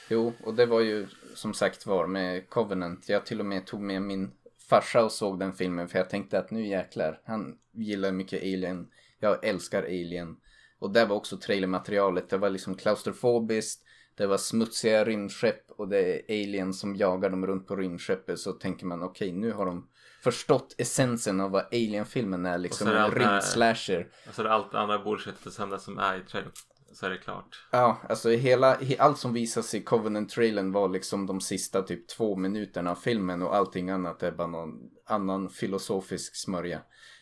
Jo, 0.09 0.33
och 0.43 0.53
det 0.53 0.65
var 0.65 0.81
ju 0.81 1.07
som 1.35 1.53
sagt 1.53 1.85
var 1.85 2.07
med 2.07 2.49
Covenant. 2.49 3.09
Jag 3.09 3.25
till 3.25 3.39
och 3.39 3.45
med 3.45 3.65
tog 3.65 3.81
med 3.81 4.01
min 4.01 4.31
farsa 4.69 5.03
och 5.03 5.11
såg 5.11 5.39
den 5.39 5.53
filmen 5.53 5.87
för 5.87 5.97
jag 5.97 6.09
tänkte 6.09 6.39
att 6.39 6.51
nu 6.51 6.67
jäklar, 6.67 7.21
han 7.25 7.57
gillar 7.73 8.11
mycket 8.11 8.41
Alien. 8.41 8.87
Jag 9.19 9.45
älskar 9.45 9.83
Alien. 9.83 10.37
Och 10.79 10.91
där 10.91 11.05
var 11.05 11.15
också 11.15 11.37
trailermaterialet. 11.37 12.29
Det 12.29 12.37
var 12.37 12.49
liksom 12.49 12.75
klaustrofobiskt. 12.75 13.85
Det 14.15 14.27
var 14.27 14.37
smutsiga 14.37 15.05
rymdskepp 15.05 15.71
och 15.71 15.87
det 15.87 15.99
är 15.99 16.41
Alien 16.43 16.73
som 16.73 16.95
jagar 16.95 17.29
dem 17.29 17.47
runt 17.47 17.67
på 17.67 17.75
rymdskeppet. 17.75 18.39
Så 18.39 18.51
tänker 18.51 18.85
man 18.85 19.03
okej, 19.03 19.27
okay, 19.27 19.39
nu 19.39 19.51
har 19.51 19.65
de 19.65 19.87
förstått 20.23 20.75
essensen 20.77 21.41
av 21.41 21.51
vad 21.51 21.65
Alien-filmen 21.65 22.45
är. 22.45 22.57
Liksom 22.57 22.87
en 22.87 23.11
rymdslasher. 23.11 24.07
Och 24.27 24.35
så 24.35 24.41
är 24.41 24.45
det 24.45 24.53
allt 24.53 24.73
andra 24.73 24.99
bullshitet 24.99 25.53
som 25.81 25.97
är 25.99 26.17
i 26.17 26.21
trailern 26.21 26.51
så 26.93 27.05
är 27.05 27.09
det 27.09 27.17
klart. 27.17 27.67
Ja, 27.71 27.97
alltså 28.09 28.29
hela, 28.29 28.77
allt 28.99 29.17
som 29.17 29.33
visas 29.33 29.73
i 29.73 29.83
Covenant-trailern 29.83 30.71
var 30.71 30.89
liksom 30.89 31.25
de 31.25 31.41
sista 31.41 31.81
typ 31.81 32.07
två 32.07 32.35
minuterna 32.35 32.91
av 32.91 32.95
filmen 32.95 33.41
och 33.41 33.55
allting 33.55 33.89
annat 33.89 34.23
är 34.23 34.31
bara 34.31 34.47
någon 34.47 34.89
annan 35.05 35.49
filosofisk 35.49 36.35
smörja. 36.35 36.81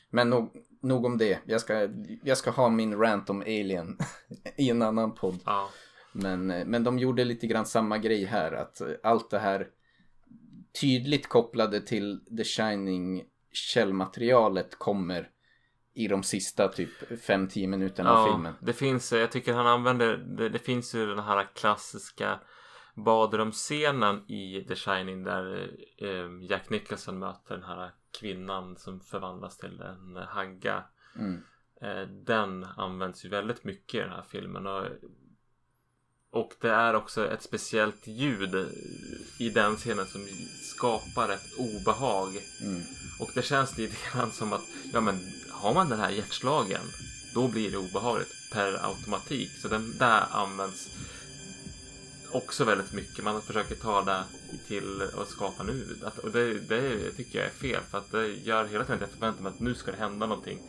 Men 0.09 0.29
nog, 0.29 0.51
nog 0.81 1.05
om 1.05 1.17
det. 1.17 1.39
Jag 1.45 1.62
ska, 1.62 1.89
jag 2.24 2.38
ska 2.38 2.51
ha 2.51 2.69
min 2.69 3.00
rant 3.00 3.29
om 3.29 3.41
Alien 3.41 3.97
i 4.57 4.69
en 4.69 4.81
annan 4.81 5.15
podd. 5.15 5.39
Ja. 5.45 5.69
Men, 6.12 6.47
men 6.47 6.83
de 6.83 7.00
gjorde 7.00 7.24
lite 7.24 7.47
grann 7.47 7.65
samma 7.65 7.97
grej 7.97 8.25
här. 8.25 8.51
Att 8.51 8.81
allt 9.03 9.29
det 9.29 9.39
här 9.39 9.67
tydligt 10.81 11.27
kopplade 11.27 11.81
till 11.81 12.19
The 12.38 12.43
Shining 12.43 13.24
källmaterialet 13.51 14.75
kommer 14.79 15.29
i 15.98 16.08
de 16.08 16.24
sista 16.24 16.68
typ 16.68 16.89
5-10 17.10 17.68
minuterna 17.68 18.10
Ja, 18.10 18.18
av 18.18 18.34
filmen. 18.34 18.54
det 18.60 18.74
finns, 18.74 19.12
jag 19.12 19.32
tycker 19.32 19.54
han 19.54 19.68
använder, 19.68 20.18
det, 20.18 20.50
det 20.50 20.60
finns 20.60 20.96
ju 20.96 21.06
den 21.06 21.20
här 21.20 21.48
klassiska 21.56 22.39
badrumsscenen 22.96 24.32
i 24.32 24.66
The 24.68 24.75
Shining 24.75 25.24
där 25.24 25.72
eh, 25.98 26.50
Jack 26.50 26.70
Nicholson 26.70 27.20
möter 27.20 27.56
den 27.56 27.63
här 27.63 27.92
kvinnan 28.20 28.77
som 28.77 29.00
förvandlas 29.00 29.58
till 29.58 29.82
en 29.82 30.16
hagga. 30.27 30.84
Mm. 31.16 31.42
Eh, 31.82 32.08
den 32.25 32.63
används 32.63 33.25
ju 33.25 33.30
väldigt 33.30 33.63
mycket 33.63 33.96
i 33.96 34.04
den 34.04 34.10
här 34.10 34.25
filmen. 34.30 34.68
Och, 34.68 34.86
och 36.32 36.54
det 36.62 36.70
är 36.70 36.94
också 36.94 37.27
ett 37.27 37.42
speciellt 37.42 38.08
ljud 38.08 38.56
i 39.39 39.50
den 39.50 39.75
scenen 39.75 40.06
som 40.06 40.22
skapar 40.75 41.34
ett 41.34 41.60
obehag. 41.60 42.30
Mm. 42.66 42.82
Och 43.20 43.30
det 43.36 43.42
känns 43.42 43.77
lite 43.77 43.96
grann 44.12 44.32
som 44.32 44.54
att 44.54 44.63
ja, 44.94 45.01
men, 45.01 45.16
har 45.57 45.73
man 45.73 45.89
den 45.89 45.99
här 45.99 46.09
hjärtslagen 46.09 46.81
då 47.33 47.47
blir 47.47 47.71
det 47.71 47.77
obehagligt 47.77 48.51
per 48.53 48.85
automatik. 48.89 49.51
Så 49.51 49.67
den 49.67 49.97
där 49.97 50.23
används 50.31 50.89
också 52.31 52.65
väldigt 52.65 52.93
mycket. 52.93 53.23
Man 53.23 53.41
försöker 53.41 53.75
ta 53.75 54.01
det 54.01 54.23
till 54.67 55.01
att 55.01 55.27
skapa 55.27 55.63
nu. 55.63 55.97
Att, 56.03 56.17
och 56.17 56.31
det, 56.31 56.53
det 56.53 57.11
tycker 57.11 57.39
jag 57.39 57.47
är 57.47 57.51
fel 57.51 57.81
för 57.81 57.97
att 57.97 58.11
det 58.11 58.27
gör 58.27 58.65
hela 58.65 58.83
tiden 58.83 58.95
att 58.95 59.01
jag 59.01 59.09
förväntar 59.09 59.43
mig 59.43 59.49
att 59.49 59.59
nu 59.59 59.73
ska 59.73 59.91
det 59.91 59.97
hända 59.97 60.25
någonting. 60.25 60.59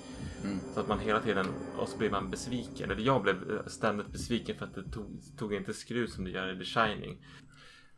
Mm. 0.44 0.58
Så 0.74 0.80
att 0.80 0.88
man 0.88 0.98
hela 0.98 1.20
tiden, 1.20 1.46
och 1.76 1.88
så 1.88 1.98
blir 1.98 2.10
man 2.10 2.30
besviken. 2.30 2.90
Eller 2.90 3.02
jag 3.02 3.22
blev 3.22 3.68
ständigt 3.68 4.12
besviken 4.12 4.58
för 4.58 4.64
att 4.64 4.74
det 4.74 4.90
tog, 4.90 5.20
tog 5.38 5.54
inte 5.54 5.74
skruv 5.74 6.06
som 6.06 6.24
det 6.24 6.30
gör 6.30 6.52
i 6.52 6.58
The 6.58 6.64
Shining. 6.64 7.24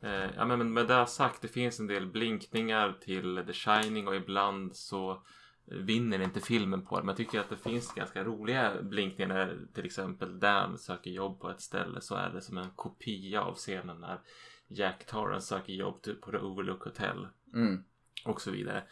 Eh, 0.00 0.30
ja, 0.36 0.44
men 0.44 0.72
med 0.72 0.86
det 0.86 1.06
sagt, 1.06 1.42
det 1.42 1.48
finns 1.48 1.80
en 1.80 1.86
del 1.86 2.06
blinkningar 2.06 2.98
till 3.00 3.42
The 3.46 3.52
Shining 3.52 4.08
och 4.08 4.16
ibland 4.16 4.76
så 4.76 5.22
vinner 5.70 6.20
inte 6.20 6.40
filmen 6.40 6.86
på 6.86 6.96
det. 6.96 7.02
Men 7.02 7.08
jag 7.08 7.16
tycker 7.16 7.40
att 7.40 7.50
det 7.50 7.56
finns 7.56 7.94
ganska 7.94 8.24
roliga 8.24 8.82
blinkningar 8.82 9.28
när 9.28 9.66
till 9.74 9.84
exempel 9.84 10.40
Dan 10.40 10.78
söker 10.78 11.10
jobb 11.10 11.40
på 11.40 11.50
ett 11.50 11.60
ställe 11.60 12.00
så 12.00 12.14
är 12.14 12.30
det 12.30 12.40
som 12.40 12.58
en 12.58 12.70
kopia 12.70 13.42
av 13.42 13.54
scenen 13.54 14.00
när 14.00 14.20
Jack 14.68 15.06
Torrance 15.06 15.46
söker 15.46 15.72
jobb 15.72 16.02
typ 16.02 16.20
på 16.20 16.30
The 16.30 16.38
Overlook 16.38 16.84
Hotel 16.84 17.28
Mm. 17.54 17.84
och 18.24 18.40
så 18.40 18.50
vidare. 18.50 18.82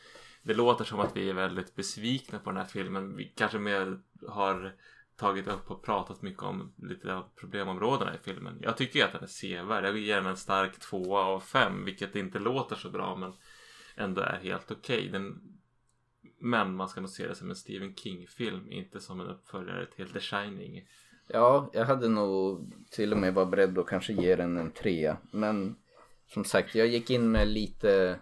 Det 0.42 0.54
låter 0.54 0.84
som 0.84 1.00
att 1.00 1.16
vi 1.16 1.30
är 1.30 1.34
väldigt 1.34 1.74
besvikna 1.76 2.38
på 2.38 2.50
den 2.50 2.56
här 2.56 2.66
filmen. 2.66 3.16
Vi 3.16 3.24
kanske 3.36 3.58
mer 3.58 4.00
har 4.28 4.74
tagit 5.16 5.48
upp 5.48 5.70
och 5.70 5.84
pratat 5.84 6.22
mycket 6.22 6.42
om 6.42 6.72
lite 6.76 7.14
av 7.14 7.24
problemområdena 7.36 8.14
i 8.14 8.18
filmen. 8.18 8.58
Jag 8.62 8.76
tycker 8.76 9.04
att 9.04 9.12
den 9.12 9.22
är 9.22 9.26
sevärd. 9.26 9.84
Jag 9.84 9.98
ger 9.98 10.16
den 10.16 10.26
en 10.26 10.36
stark 10.36 10.78
tvåa 10.80 11.24
av 11.24 11.40
fem, 11.40 11.84
vilket 11.84 12.16
inte 12.16 12.38
låter 12.38 12.76
så 12.76 12.90
bra 12.90 13.16
men 13.16 13.32
ändå 13.96 14.20
är 14.20 14.38
helt 14.42 14.70
okej. 14.70 15.08
Den... 15.12 15.57
Men 16.40 16.74
man 16.74 16.88
ska 16.88 17.00
nog 17.00 17.10
se 17.10 17.26
det 17.26 17.34
som 17.34 17.50
en 17.50 17.56
Stephen 17.56 17.94
King-film, 17.94 18.70
inte 18.70 19.00
som 19.00 19.20
en 19.20 19.26
uppföljare 19.26 19.86
till 19.86 20.10
The 20.10 20.20
Shining. 20.20 20.88
Ja, 21.26 21.70
jag 21.72 21.84
hade 21.84 22.08
nog 22.08 22.72
till 22.90 23.12
och 23.12 23.18
med 23.18 23.34
varit 23.34 23.50
beredd 23.50 23.78
att 23.78 23.86
kanske 23.86 24.12
ge 24.12 24.36
den 24.36 24.56
en 24.56 24.70
trea. 24.70 25.16
Men 25.30 25.76
som 26.26 26.44
sagt, 26.44 26.74
jag 26.74 26.86
gick 26.86 27.10
in 27.10 27.30
med 27.30 27.48
lite... 27.48 28.20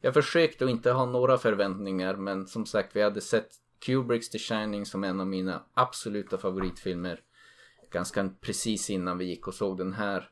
Jag 0.00 0.14
försökte 0.14 0.64
att 0.64 0.70
inte 0.70 0.92
ha 0.92 1.06
några 1.06 1.38
förväntningar 1.38 2.16
men 2.16 2.46
som 2.46 2.66
sagt, 2.66 2.96
vi 2.96 3.02
hade 3.02 3.20
sett 3.20 3.48
Kubricks 3.86 4.30
The 4.30 4.38
Shining 4.38 4.86
som 4.86 5.04
en 5.04 5.20
av 5.20 5.26
mina 5.26 5.62
absoluta 5.74 6.38
favoritfilmer. 6.38 7.20
Ganska 7.90 8.30
precis 8.40 8.90
innan 8.90 9.18
vi 9.18 9.24
gick 9.24 9.48
och 9.48 9.54
såg 9.54 9.78
den 9.78 9.92
här. 9.92 10.28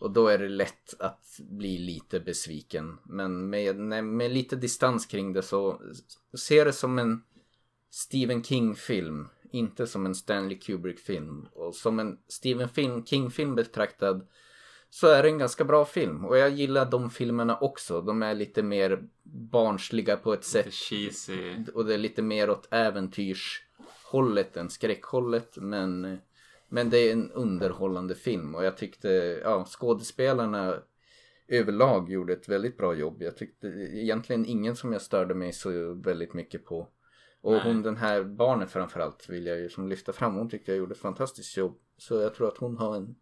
Och 0.00 0.10
då 0.10 0.28
är 0.28 0.38
det 0.38 0.48
lätt 0.48 1.00
att 1.00 1.36
bli 1.38 1.78
lite 1.78 2.20
besviken. 2.20 2.98
Men 3.04 3.50
med, 3.50 3.76
med 4.04 4.30
lite 4.30 4.56
distans 4.56 5.06
kring 5.06 5.32
det 5.32 5.42
så 5.42 5.80
ser 6.38 6.64
det 6.64 6.72
som 6.72 6.98
en 6.98 7.22
Stephen 7.90 8.42
King-film. 8.42 9.28
Inte 9.52 9.86
som 9.86 10.06
en 10.06 10.14
Stanley 10.14 10.58
Kubrick-film. 10.58 11.46
Och 11.52 11.74
som 11.74 11.98
en 11.98 12.18
Stephen 12.28 12.68
Film- 12.68 13.04
King-film 13.04 13.54
betraktad 13.54 14.26
så 14.90 15.06
är 15.06 15.22
det 15.22 15.28
en 15.28 15.38
ganska 15.38 15.64
bra 15.64 15.84
film. 15.84 16.24
Och 16.24 16.38
jag 16.38 16.50
gillar 16.50 16.90
de 16.90 17.10
filmerna 17.10 17.58
också. 17.58 18.00
De 18.00 18.22
är 18.22 18.34
lite 18.34 18.62
mer 18.62 19.08
barnsliga 19.22 20.16
på 20.16 20.32
ett 20.32 20.44
sätt. 20.44 20.74
Cheesy. 20.74 21.64
Och 21.74 21.84
det 21.84 21.94
är 21.94 21.98
lite 21.98 22.22
mer 22.22 22.50
åt 22.50 22.68
äventyrshållet 22.70 24.56
än 24.56 24.70
skräckhållet. 24.70 25.56
Men, 25.56 26.18
men 26.70 26.90
det 26.90 26.98
är 26.98 27.12
en 27.12 27.30
underhållande 27.32 28.14
film. 28.14 28.54
Och 28.54 28.64
jag 28.64 28.76
tyckte 28.76 29.08
ja, 29.44 29.64
skådespelarna 29.64 30.74
överlag 31.48 32.10
gjorde 32.10 32.32
ett 32.32 32.48
väldigt 32.48 32.76
bra 32.76 32.94
jobb. 32.94 33.22
Jag 33.22 33.36
tyckte 33.36 33.66
egentligen 33.92 34.46
ingen 34.46 34.76
som 34.76 34.92
jag 34.92 35.02
störde 35.02 35.34
mig 35.34 35.52
så 35.52 35.94
väldigt 35.94 36.34
mycket 36.34 36.64
på. 36.64 36.88
Och 37.42 37.52
Nej. 37.52 37.62
hon 37.64 37.82
den 37.82 37.96
här 37.96 38.24
barnet 38.24 38.70
framförallt 38.70 39.28
vill 39.28 39.46
jag 39.46 39.58
ju 39.58 39.68
som 39.68 39.88
lyfta 39.88 40.12
fram. 40.12 40.34
Hon 40.34 40.50
tyckte 40.50 40.70
jag 40.70 40.78
gjorde 40.78 40.92
ett 40.92 41.00
fantastiskt 41.00 41.56
jobb. 41.56 41.78
Så 41.96 42.14
jag 42.14 42.34
tror 42.34 42.48
att 42.48 42.58
hon 42.58 42.76
har 42.76 42.96
en 42.96 43.14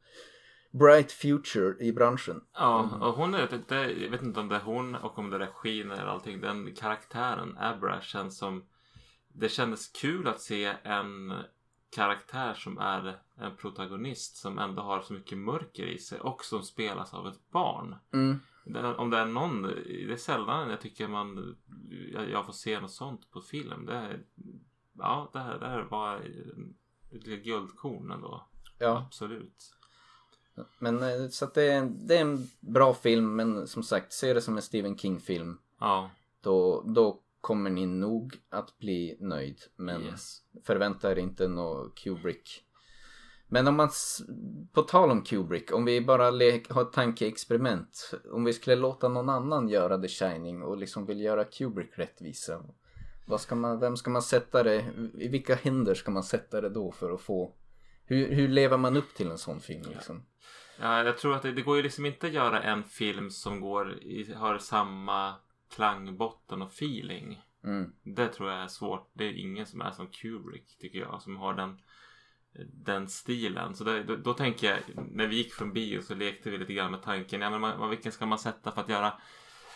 bright 0.70 1.12
future 1.12 1.84
i 1.84 1.92
branschen. 1.92 2.40
Ja, 2.54 2.98
och 3.00 3.14
hon 3.14 3.34
är, 3.34 3.48
det, 3.68 3.90
jag 3.90 4.10
vet 4.10 4.22
inte 4.22 4.40
om 4.40 4.48
det 4.48 4.56
är 4.56 4.60
hon 4.60 4.94
och 4.94 5.18
om 5.18 5.30
det 5.30 5.36
är 5.36 5.40
regin 5.40 5.90
eller 5.90 6.06
allting. 6.06 6.40
Den 6.40 6.74
karaktären, 6.74 7.56
Abra, 7.58 8.00
känns 8.00 8.38
som... 8.38 8.64
Det 9.32 9.48
kändes 9.48 9.88
kul 9.88 10.28
att 10.28 10.40
se 10.40 10.72
en 10.82 11.32
karaktär 11.90 12.54
som 12.54 12.78
är 12.78 13.18
en 13.36 13.56
protagonist 13.56 14.36
som 14.36 14.58
ändå 14.58 14.82
har 14.82 15.00
så 15.00 15.12
mycket 15.12 15.38
mörker 15.38 15.86
i 15.86 15.98
sig 15.98 16.20
och 16.20 16.44
som 16.44 16.62
spelas 16.62 17.14
av 17.14 17.26
ett 17.28 17.50
barn. 17.50 17.94
Mm. 18.12 18.40
Om 18.96 19.10
det 19.10 19.18
är 19.18 19.26
någon, 19.26 19.62
det 19.62 20.12
är 20.12 20.16
sällan 20.16 20.70
jag 20.70 20.80
tycker 20.80 21.08
man, 21.08 21.56
jag, 22.32 22.46
får 22.46 22.52
se 22.52 22.80
något 22.80 22.90
sånt 22.90 23.30
på 23.30 23.40
film. 23.40 23.86
Det 23.86 23.94
är, 23.94 24.20
ja, 24.92 25.30
det 25.32 25.38
här, 25.38 25.58
det 25.58 25.66
här 25.66 25.82
var 25.82 26.16
ett 27.10 27.44
guldkorn 27.44 28.10
ändå. 28.10 28.46
Ja, 28.78 29.04
Absolut. 29.06 29.74
men 30.78 31.02
eh, 31.02 31.28
så 31.28 31.44
att 31.44 31.54
det 31.54 31.72
är, 31.72 31.84
det 31.84 32.16
är 32.16 32.20
en 32.20 32.48
bra 32.60 32.94
film. 32.94 33.36
Men 33.36 33.66
som 33.66 33.82
sagt, 33.82 34.12
se 34.12 34.32
det 34.32 34.40
som 34.40 34.56
en 34.56 34.62
Stephen 34.62 34.98
King-film. 34.98 35.58
Ja, 35.78 36.10
Då, 36.40 36.82
då 36.86 37.20
kommer 37.48 37.70
ni 37.70 37.86
nog 37.86 38.34
att 38.50 38.78
bli 38.78 39.16
nöjd. 39.20 39.58
Men 39.76 40.02
yes. 40.02 40.42
förvänta 40.64 41.12
er 41.12 41.18
inte 41.18 41.48
något 41.48 41.98
Kubrick. 41.98 42.64
Men 43.46 43.68
om 43.68 43.76
man, 43.76 43.90
på 44.72 44.82
tal 44.82 45.10
om 45.10 45.22
Kubrick, 45.22 45.72
om 45.72 45.84
vi 45.84 46.00
bara 46.00 46.30
le- 46.30 46.62
har 46.68 46.82
ett 46.82 46.92
tankeexperiment. 46.92 48.14
Om 48.32 48.44
vi 48.44 48.52
skulle 48.52 48.76
låta 48.76 49.08
någon 49.08 49.28
annan 49.28 49.68
göra 49.68 49.98
The 49.98 50.08
Shining 50.08 50.62
och 50.62 50.76
liksom 50.76 51.06
vill 51.06 51.20
göra 51.20 51.44
Kubrick 51.44 51.98
rättvisa. 51.98 52.62
Vad 53.26 53.40
ska 53.40 53.54
man, 53.54 53.80
vem 53.80 53.96
ska 53.96 54.10
man 54.10 54.22
sätta 54.22 54.62
det, 54.62 54.84
i 55.18 55.28
vilka 55.28 55.54
händer 55.54 55.94
ska 55.94 56.10
man 56.10 56.22
sätta 56.22 56.60
det 56.60 56.68
då 56.68 56.92
för 56.92 57.10
att 57.10 57.20
få, 57.20 57.54
hur, 58.04 58.34
hur 58.34 58.48
lever 58.48 58.76
man 58.76 58.96
upp 58.96 59.14
till 59.14 59.30
en 59.30 59.38
sån 59.38 59.60
film 59.60 59.82
liksom? 59.88 60.22
Ja, 60.80 61.04
jag 61.04 61.18
tror 61.18 61.34
att 61.34 61.42
det, 61.42 61.52
det 61.52 61.62
går 61.62 61.76
ju 61.76 61.82
liksom 61.82 62.06
inte 62.06 62.26
att 62.26 62.32
göra 62.32 62.62
en 62.62 62.84
film 62.84 63.30
som 63.30 63.60
går 63.60 63.98
i, 64.02 64.32
har 64.32 64.58
samma 64.58 65.34
klangbotten 65.70 66.62
och 66.62 66.68
feeling. 66.72 67.42
Mm, 67.64 67.92
Det 68.02 68.28
tror 68.28 68.50
jag 68.50 68.62
är 68.62 68.68
svårt. 68.68 69.10
Det 69.12 69.24
är 69.24 69.32
ingen 69.32 69.66
som 69.66 69.80
är 69.80 69.90
som 69.90 70.06
Kubrick 70.06 70.78
tycker 70.78 70.98
jag. 70.98 71.22
Som 71.22 71.36
har 71.36 71.54
den, 71.54 71.80
den 72.72 73.08
stilen. 73.08 73.74
Så 73.74 73.84
det, 73.84 74.02
då, 74.04 74.16
då 74.16 74.34
tänker 74.34 74.66
jag, 74.70 74.80
när 75.12 75.26
vi 75.26 75.36
gick 75.36 75.52
från 75.52 75.72
bio 75.72 76.00
så 76.02 76.14
lekte 76.14 76.50
vi 76.50 76.58
lite 76.58 76.72
grann 76.74 76.90
med 76.90 77.02
tanken. 77.02 77.40
Ja, 77.40 77.50
men 77.50 77.60
man, 77.60 77.90
vilken 77.90 78.12
ska 78.12 78.26
man 78.26 78.38
sätta 78.38 78.72
för 78.72 78.80
att 78.80 78.88
göra? 78.88 79.06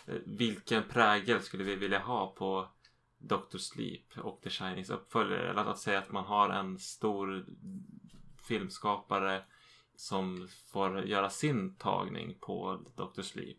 eh, 0.07 0.15
Vilken 0.25 0.83
prägel 0.83 1.41
skulle 1.41 1.63
vi 1.63 1.75
vilja 1.75 1.99
ha 1.99 2.27
på 2.35 2.69
Dr. 3.17 3.57
Sleep 3.57 4.17
och 4.17 4.41
The 4.43 4.49
Shinings 4.49 4.89
uppföljare? 4.89 5.49
Eller 5.49 5.65
att 5.65 5.79
säga 5.79 5.99
att 5.99 6.11
man 6.11 6.25
har 6.25 6.49
en 6.49 6.79
stor 6.79 7.45
filmskapare 8.47 9.43
som 9.95 10.47
får 10.71 11.05
göra 11.05 11.29
sin 11.29 11.75
tagning 11.75 12.37
på 12.39 12.81
Dr. 12.95 13.21
Sleep. 13.21 13.57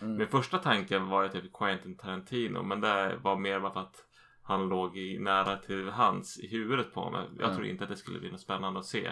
Mm, 0.00 0.16
Min 0.16 0.28
första 0.28 0.58
tanke 0.58 0.98
var 0.98 1.22
ju 1.22 1.28
typ 1.28 1.52
Quentin 1.52 1.96
Tarantino 1.96 2.62
men 2.62 2.80
det 2.80 3.18
var 3.22 3.36
mer 3.36 3.60
bara 3.60 3.72
för 3.72 3.80
att 3.80 4.04
han 4.42 4.68
låg 4.68 4.96
i, 4.98 5.18
nära 5.18 5.56
till 5.56 5.88
hands 5.88 6.38
i 6.38 6.46
huvudet 6.46 6.92
på 6.94 7.10
mig. 7.10 7.28
Jag 7.38 7.50
Ja. 7.50 7.54
tror 7.54 7.66
inte 7.66 7.84
att 7.84 7.90
det 7.90 7.96
skulle 7.96 8.20
bli 8.20 8.30
något 8.30 8.40
spännande 8.40 8.80
att 8.80 8.86
se. 8.86 9.10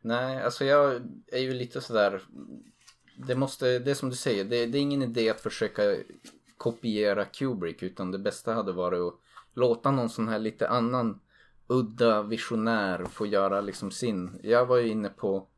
Nej, 0.00 0.42
alltså 0.42 0.64
jag 0.64 1.02
är 1.32 1.38
ju 1.40 1.52
lite 1.54 1.80
sådär 1.80 2.20
Det 3.16 3.34
måste, 3.34 3.78
det 3.78 3.90
är 3.90 3.94
som 3.94 4.10
du 4.10 4.16
säger, 4.16 4.44
det, 4.44 4.66
det 4.66 4.78
är 4.78 4.82
ingen 4.82 5.02
idé 5.02 5.30
att 5.30 5.40
försöka 5.40 5.82
kopiera 6.56 7.24
Kubrick 7.24 7.82
utan 7.82 8.10
det 8.10 8.18
bästa 8.18 8.54
hade 8.54 8.72
varit 8.72 9.00
att 9.00 9.14
låta 9.54 9.90
någon 9.90 10.08
sån 10.08 10.28
här 10.28 10.38
lite 10.38 10.68
annan 10.68 11.20
udda 11.66 12.22
visionär 12.22 13.04
få 13.04 13.26
göra 13.26 13.60
liksom 13.60 13.90
sin. 13.90 14.40
Jag 14.42 14.66
var 14.66 14.76
ju 14.78 14.88
inne 14.88 15.08
på 15.08 15.48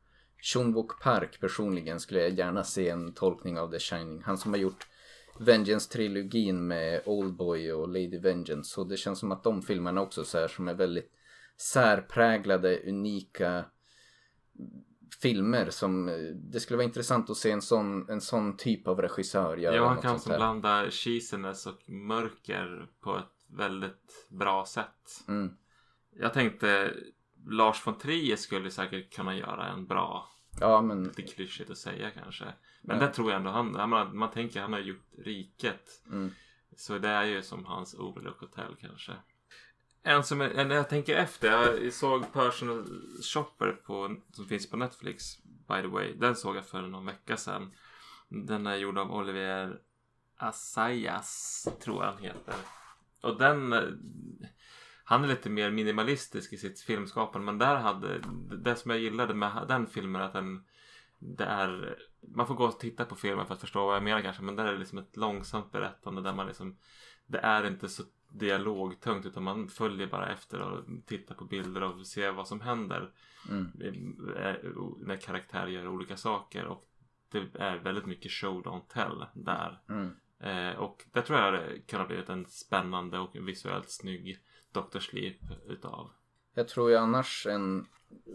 Chun-Wook 0.46 1.00
Park 1.02 1.40
personligen 1.40 2.00
skulle 2.00 2.20
jag 2.20 2.30
gärna 2.30 2.64
se 2.64 2.88
en 2.88 3.14
tolkning 3.14 3.58
av 3.58 3.70
The 3.70 3.78
Shining. 3.78 4.22
Han 4.22 4.38
som 4.38 4.52
har 4.52 4.58
gjort 4.58 4.86
Vengeance-trilogin 5.38 6.66
med 6.66 7.02
Oldboy 7.06 7.72
och 7.72 7.88
Lady 7.88 8.18
Vengeance. 8.18 8.80
Och 8.80 8.88
det 8.88 8.96
känns 8.96 9.18
som 9.18 9.32
att 9.32 9.44
de 9.44 9.62
filmerna 9.62 10.02
också 10.02 10.24
så 10.24 10.38
här 10.38 10.48
som 10.48 10.68
är 10.68 10.74
väldigt 10.74 11.12
särpräglade, 11.56 12.80
unika 12.88 13.64
filmer 15.22 15.70
som, 15.70 16.08
eh, 16.08 16.14
det 16.34 16.60
skulle 16.60 16.76
vara 16.76 16.84
intressant 16.84 17.30
att 17.30 17.36
se 17.36 17.50
en 17.50 17.62
sån, 17.62 18.10
en 18.10 18.20
sån 18.20 18.56
typ 18.56 18.88
av 18.88 19.00
regissör 19.00 19.56
göra 19.56 19.76
Ja, 19.76 19.88
han 19.88 20.02
kan 20.02 20.20
blanda 20.26 20.90
cheesiness 20.90 21.66
och 21.66 21.88
mörker 21.88 22.88
på 23.00 23.16
ett 23.16 23.56
väldigt 23.56 24.26
bra 24.28 24.66
sätt. 24.66 25.24
Mm. 25.28 25.56
Jag 26.18 26.32
tänkte 26.32 26.94
Lars 27.48 27.86
von 27.86 27.98
Trier 27.98 28.36
skulle 28.36 28.70
säkert 28.70 29.14
kunna 29.14 29.36
göra 29.36 29.66
en 29.66 29.86
bra, 29.86 30.28
Ja 30.60 30.82
men, 30.82 31.04
lite 31.04 31.22
klyschigt 31.22 31.70
att 31.70 31.78
säga 31.78 32.10
kanske. 32.10 32.44
Men 32.82 32.98
Ja. 33.00 33.06
det 33.06 33.12
tror 33.12 33.30
jag 33.30 33.36
ändå 33.38 33.50
han, 33.50 33.72
menar, 33.72 34.12
man 34.12 34.30
tänker 34.30 34.60
han 34.60 34.72
har 34.72 34.80
gjort 34.80 35.06
Riket. 35.18 36.02
mm. 36.06 36.30
Så 36.76 36.98
det 36.98 37.08
är 37.08 37.24
ju 37.24 37.42
som 37.42 37.64
hans 37.64 37.94
Overlook 37.94 38.40
Hotel 38.40 38.76
kanske. 38.80 39.12
En 40.02 40.24
som 40.24 40.40
är, 40.40 40.64
när 40.64 40.74
jag 40.74 40.88
tänker 40.88 41.16
efter, 41.16 41.48
jag 41.82 41.92
såg 41.92 42.32
Personal 42.32 42.84
Shopper 43.22 43.72
på, 43.72 44.16
som 44.32 44.46
finns 44.46 44.70
på 44.70 44.76
Netflix 44.76 45.38
by 45.42 45.80
the 45.82 45.86
way. 45.86 46.12
Den 46.16 46.36
såg 46.36 46.56
jag 46.56 46.66
för 46.66 46.82
någon 46.82 47.06
vecka 47.06 47.36
sedan. 47.36 47.72
Den 48.28 48.66
är 48.66 48.76
gjord 48.76 48.98
av 48.98 49.12
Olivier 49.14 49.80
Assayas, 50.36 51.68
tror 51.80 52.04
jag 52.04 52.12
han 52.12 52.22
heter. 52.22 52.54
Och 53.20 53.38
den, 53.38 53.72
eh, 53.72 53.82
han 55.08 55.24
är 55.24 55.28
lite 55.28 55.50
mer 55.50 55.70
minimalistisk 55.70 56.52
i 56.52 56.56
sitt 56.56 56.80
filmskapande 56.80 57.44
men 57.44 57.58
där 57.58 57.76
hade, 57.76 58.18
det 58.56 58.76
som 58.76 58.90
jag 58.90 59.00
gillade 59.00 59.34
med 59.34 59.64
den 59.68 59.86
filmen 59.86 60.20
är 60.20 60.26
att 60.26 60.32
den 60.32 60.64
det 61.18 61.44
är, 61.44 61.98
man 62.20 62.46
får 62.46 62.54
gå 62.54 62.64
och 62.64 62.80
titta 62.80 63.04
på 63.04 63.14
filmen 63.14 63.46
för 63.46 63.54
att 63.54 63.60
förstå 63.60 63.86
vad 63.86 63.96
jag 63.96 64.02
menar 64.02 64.22
kanske 64.22 64.42
men 64.42 64.56
där 64.56 64.64
är 64.64 64.72
det 64.72 64.78
liksom 64.78 64.98
ett 64.98 65.16
långsamt 65.16 65.72
berättande 65.72 66.22
där 66.22 66.32
man 66.34 66.46
liksom 66.46 66.76
det 67.26 67.38
är 67.38 67.66
inte 67.66 67.88
så 67.88 68.02
dialogtungt 68.28 69.26
utan 69.26 69.42
man 69.42 69.68
följer 69.68 70.06
bara 70.06 70.32
efter 70.32 70.60
och 70.60 70.84
tittar 71.06 71.34
på 71.34 71.44
bilder 71.44 71.82
och 71.82 72.06
ser 72.06 72.32
vad 72.32 72.48
som 72.48 72.60
händer 72.60 73.10
Mm. 73.50 73.72
eh, 74.36 74.54
när 74.98 75.16
karaktärer 75.16 75.66
gör 75.66 75.88
olika 75.88 76.16
saker 76.16 76.64
och 76.64 76.88
det 77.28 77.58
är 77.58 77.76
väldigt 77.76 78.06
mycket 78.06 78.32
show 78.32 78.62
don't 78.62 78.88
tell 78.88 79.24
där 79.34 79.80
Mm. 79.88 80.10
eh, 80.38 80.76
och 80.78 81.04
det 81.12 81.22
tror 81.22 81.38
jag 81.38 81.52
det 81.54 81.80
kan 81.86 82.00
ha 82.00 82.06
blivit 82.06 82.28
en 82.28 82.46
spännande 82.46 83.18
och 83.18 83.36
visuellt 83.48 83.90
snygg 83.90 84.38
Dr. 84.76 84.98
Sleep 84.98 85.36
utav 85.68 86.10
Jag 86.54 86.68
tror 86.68 86.90
ju 86.90 86.96
annars 86.96 87.46
en 87.46 87.86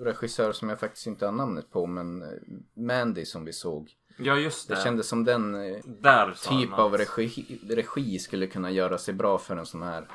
regissör 0.02 0.52
som 0.52 0.70
jag 0.70 0.80
faktiskt 0.80 1.08
inte 1.08 1.26
har 1.26 1.32
namnet 1.32 1.72
på 1.72 1.86
men 1.86 2.22
eh, 2.22 2.30
Mandy 2.74 3.26
som 3.26 3.46
vi 3.46 3.54
såg. 3.54 3.92
ja 4.18 4.36
just 4.36 4.68
det, 4.68 4.76
Det 4.76 4.82
kändes 4.82 5.08
som 5.08 5.24
den 5.24 5.56
eh, 5.56 5.78
där 5.86 6.34
typ 6.50 6.74
av 6.74 6.98
regi, 6.98 7.60
regi 7.70 8.20
skulle 8.20 8.48
kunna 8.48 8.72
göra 8.72 8.98
sig 8.98 9.14
bra 9.14 9.38
för 9.38 9.58
en 9.58 9.66
sån 9.66 9.84
här 9.84 10.08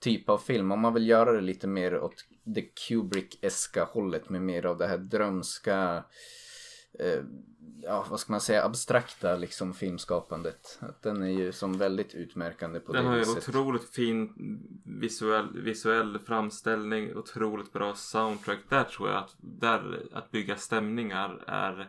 typ 0.00 0.28
av 0.28 0.38
film. 0.38 0.72
Om 0.72 0.80
man 0.80 0.94
vill 0.94 1.08
göra 1.08 1.32
det 1.32 1.40
lite 1.40 1.66
mer 1.66 1.98
åt 1.98 2.24
det 2.44 2.62
Kubrick-eska 2.62 3.84
hållet 3.84 4.28
med 4.28 4.42
mer 4.42 4.66
av 4.66 4.78
det 4.78 4.86
här 4.86 4.98
drömska, 4.98 6.04
eh, 6.98 7.22
ja 7.82 8.06
vad 8.10 8.20
ska 8.20 8.32
man 8.32 8.40
säga, 8.40 8.64
abstrakta 8.64 9.36
liksom 9.36 9.74
filmskapandet. 9.74 10.78
Att 10.80 11.02
den 11.02 11.22
är 11.22 11.30
ju 11.30 11.52
som 11.52 11.78
väldigt 11.78 12.14
utmärkande 12.14 12.80
på 12.80 12.92
Den 12.92 13.04
det 13.04 13.08
har 13.10 13.16
ju 13.16 13.24
viset. 13.24 13.48
otroligt 13.48 13.90
fin 13.90 14.32
visuell, 14.84 15.60
visuell 15.60 16.18
framställning, 16.18 17.16
otroligt 17.16 17.72
bra 17.72 17.94
soundtrack. 17.94 18.58
Där 18.68 18.84
tror 18.84 19.08
jag 19.08 19.18
att, 19.18 19.36
där, 19.38 20.06
att 20.12 20.30
bygga 20.30 20.56
stämningar 20.56 21.44
är... 21.46 21.88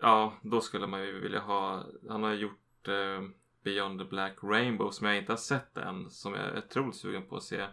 Ja, 0.00 0.32
då 0.42 0.60
skulle 0.60 0.86
man 0.86 1.02
ju 1.02 1.20
vilja 1.20 1.40
ha... 1.40 1.86
Han 2.08 2.22
har 2.22 2.32
gjort 2.32 2.88
eh, 2.88 3.22
Beyond 3.64 4.00
the 4.00 4.04
Black 4.04 4.36
Rainbow 4.42 4.90
som 4.90 5.06
jag 5.06 5.16
inte 5.16 5.32
har 5.32 5.36
sett 5.36 5.76
än. 5.76 6.10
Som 6.10 6.34
jag 6.34 6.44
är 6.44 6.58
otroligt 6.58 6.96
sugen 6.96 7.22
på 7.28 7.36
att 7.36 7.42
se. 7.42 7.66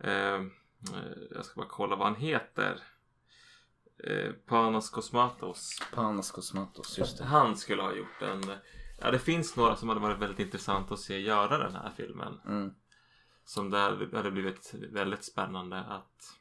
Eh, 0.00 0.34
eh, 0.34 0.42
jag 1.30 1.44
ska 1.44 1.60
bara 1.60 1.68
kolla 1.70 1.96
vad 1.96 2.06
han 2.06 2.16
heter. 2.16 2.82
Eh, 4.04 4.32
Panos 4.46 4.90
Cosmatos. 4.90 5.78
Panos 5.94 6.30
Cosmatos, 6.30 6.98
just 6.98 7.18
det. 7.18 7.24
Han 7.24 7.56
skulle 7.56 7.82
ha 7.82 7.94
gjort 7.94 8.22
en... 8.22 8.42
Ja, 9.00 9.10
det 9.10 9.18
finns 9.18 9.56
några 9.56 9.76
som 9.76 9.88
hade 9.88 10.00
varit 10.00 10.18
väldigt 10.18 10.38
intressant 10.38 10.92
att 10.92 10.98
se 10.98 11.18
göra 11.20 11.58
den 11.58 11.74
här 11.74 11.92
filmen. 11.96 12.40
Mm. 12.46 12.74
Som 13.44 13.70
det 13.70 13.78
hade 14.12 14.30
blivit 14.30 14.74
väldigt 14.92 15.24
spännande 15.24 15.78
att... 15.78 16.34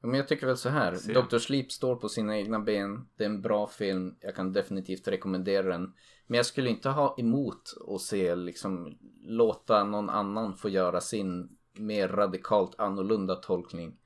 Men 0.00 0.14
jag 0.14 0.28
tycker 0.28 0.46
väl 0.46 0.56
så 0.56 0.68
här. 0.68 0.96
Se. 0.96 1.12
Dr. 1.12 1.38
Sleep 1.38 1.72
står 1.72 1.96
på 1.96 2.08
sina 2.08 2.38
egna 2.38 2.60
ben. 2.60 3.08
Det 3.16 3.24
är 3.24 3.28
en 3.28 3.42
bra 3.42 3.66
film. 3.66 4.16
Jag 4.20 4.34
kan 4.34 4.52
definitivt 4.52 5.08
rekommendera 5.08 5.68
den. 5.68 5.92
Men 6.26 6.36
jag 6.36 6.46
skulle 6.46 6.70
inte 6.70 6.88
ha 6.88 7.14
emot 7.18 7.74
att 7.88 8.00
se 8.00 8.34
liksom 8.34 8.98
låta 9.22 9.84
någon 9.84 10.10
annan 10.10 10.56
få 10.56 10.68
göra 10.68 11.00
sin 11.00 11.56
mer 11.72 12.08
radikalt 12.08 12.78
annorlunda 12.78 13.34
tolkning 13.34 13.98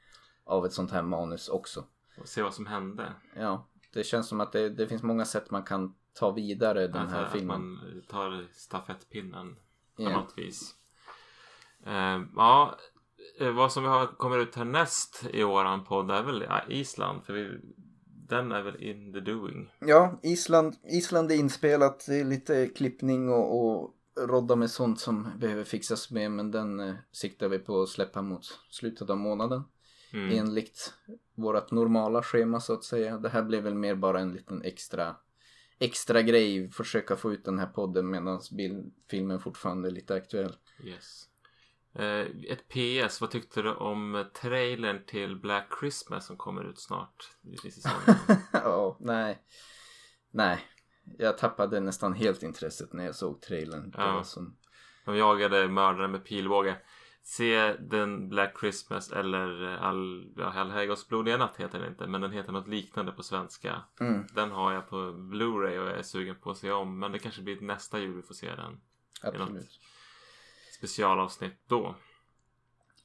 av 0.45 0.67
ett 0.67 0.73
sånt 0.73 0.91
här 0.91 1.03
manus 1.03 1.49
också. 1.49 1.85
Och 2.21 2.29
se 2.29 2.43
vad 2.43 2.55
som 2.55 2.67
hände. 2.67 3.13
Ja, 3.37 3.69
det 3.93 4.05
känns 4.05 4.29
som 4.29 4.41
att 4.41 4.53
det, 4.53 4.69
det 4.69 4.87
finns 4.89 5.03
många 5.03 5.25
sätt 5.25 5.51
man 5.51 5.63
kan 5.63 5.95
ta 6.13 6.31
vidare 6.31 6.87
den 6.87 6.97
Alltså, 6.97 7.17
här 7.17 7.25
att 7.25 7.33
filmen. 7.33 7.61
man 7.71 8.03
tar 8.09 8.47
stafettpinnen 8.53 9.57
på 9.97 10.03
Ja. 10.03 10.11
något 10.11 10.33
vis. 10.37 10.75
Eh, 11.87 12.21
ja, 12.37 12.79
eh, 13.41 13.51
vad 13.53 13.73
som 13.73 13.85
har, 13.85 14.07
kommer 14.07 14.39
ut 14.39 14.55
härnäst 14.55 15.25
i 15.33 15.43
våran 15.43 15.85
podd 15.85 16.11
är 16.11 16.23
väl 16.23 16.45
Island. 16.69 17.25
För 17.25 17.33
vi, 17.33 17.51
den 18.29 18.53
är 18.53 18.63
väl 18.63 18.83
in 18.83 19.13
the 19.13 19.21
doing. 19.21 19.73
Ja, 19.79 20.21
Island, 20.23 20.77
Island 20.85 21.33
är 21.33 21.37
inspelat. 21.37 22.05
Det 22.09 22.21
är 22.21 22.25
lite 22.25 22.67
klippning 22.67 23.29
och, 23.29 23.61
och 23.81 23.95
rodda 24.29 24.57
med 24.57 24.71
sånt 24.71 25.01
som 25.01 25.29
behöver 25.39 25.65
fixas 25.65 26.11
med. 26.11 26.31
Men 26.33 26.51
den 26.51 26.81
eh, 26.81 26.95
siktar 27.13 27.49
vi 27.49 27.59
på 27.59 27.83
att 27.83 27.89
släppa 27.89 28.23
mot 28.23 28.45
slutet 28.71 29.11
av 29.11 29.19
månaden. 29.19 29.63
Mm. 30.13 30.39
Enligt 30.39 30.95
vårt 31.35 31.71
normala 31.71 32.23
schema 32.23 32.61
så 32.61 32.73
att 32.73 32.85
säga. 32.85 33.19
Det 33.19 33.29
här 33.29 33.43
blev 33.43 33.63
väl 33.63 33.75
mer 33.75 33.95
bara 33.95 34.21
en 34.21 34.33
liten 34.33 34.63
extra 34.63 35.17
extra 35.79 36.23
grej. 36.23 36.71
Försöka 36.71 37.17
få 37.17 37.33
ut 37.33 37.45
den 37.45 37.59
här 37.59 37.67
podden 37.67 38.11
medan 38.11 38.41
filmen 39.11 39.41
fortfarande 39.41 39.89
är 39.89 39.93
lite 39.93 40.15
aktuell. 40.15 40.57
Yes. 40.85 41.27
Eh, 41.95 42.27
ett 42.49 42.69
PS, 42.69 43.21
vad 43.21 43.31
tyckte 43.31 43.63
du 43.63 43.75
om 43.75 44.25
trailern 44.35 45.07
till 45.07 45.37
Black 45.37 45.67
Christmas 45.81 46.27
som 46.27 46.37
kommer 46.37 46.65
ut 46.71 46.79
snart? 46.81 47.31
i 47.65 47.71
säsongen? 47.71 48.21
ja, 48.53 48.97
nej. 49.01 49.39
Nej. 50.31 50.61
Jag 51.19 51.39
tappade 51.39 51.81
nästan 51.81 52.13
helt 52.13 52.43
intresset 52.43 52.93
när 52.93 53.05
jag 53.05 53.15
såg 53.15 53.43
trailern. 53.43 53.91
Det 53.91 53.99
Ja. 54.03 54.13
var 54.13 54.23
som... 54.23 54.57
De 55.05 55.17
jagade 55.17 55.69
mördaren 55.69 56.11
med 56.11 56.25
pilbåge. 56.25 56.77
Se 57.23 57.73
den 57.73 58.29
Black 58.29 58.61
Christmas 58.61 59.13
eller 59.13 59.73
eh, 59.73 59.83
All, 59.83 60.33
ja, 60.37 60.53
Allhelgons 60.53 61.09
blodiga 61.09 61.37
natt 61.37 61.57
heter 61.57 61.79
den 61.79 61.89
inte. 61.89 62.07
Men 62.07 62.21
den 62.21 62.31
heter 62.33 62.53
något 62.53 62.69
liknande 62.69 63.13
på 63.13 63.23
svenska. 63.23 63.83
Mm, 64.01 64.27
Den 64.35 64.51
har 64.51 64.73
jag 64.73 64.89
på 64.89 64.97
Blu-ray 65.13 65.79
och 65.79 65.87
jag 65.89 65.99
är 65.99 66.03
sugen 66.03 66.37
på 66.41 66.51
att 66.51 66.59
se 66.59 66.71
om. 66.71 66.99
Men 66.99 67.13
det 67.13 67.19
kanske 67.19 67.43
blir 67.43 67.61
nästa 67.61 67.99
jul 67.99 68.17
vi 68.17 68.23
får 68.23 68.35
se 68.35 68.55
den. 68.55 68.81
absolut. 69.23 69.81
Specialavsnitt 70.79 71.59
då. 71.69 71.95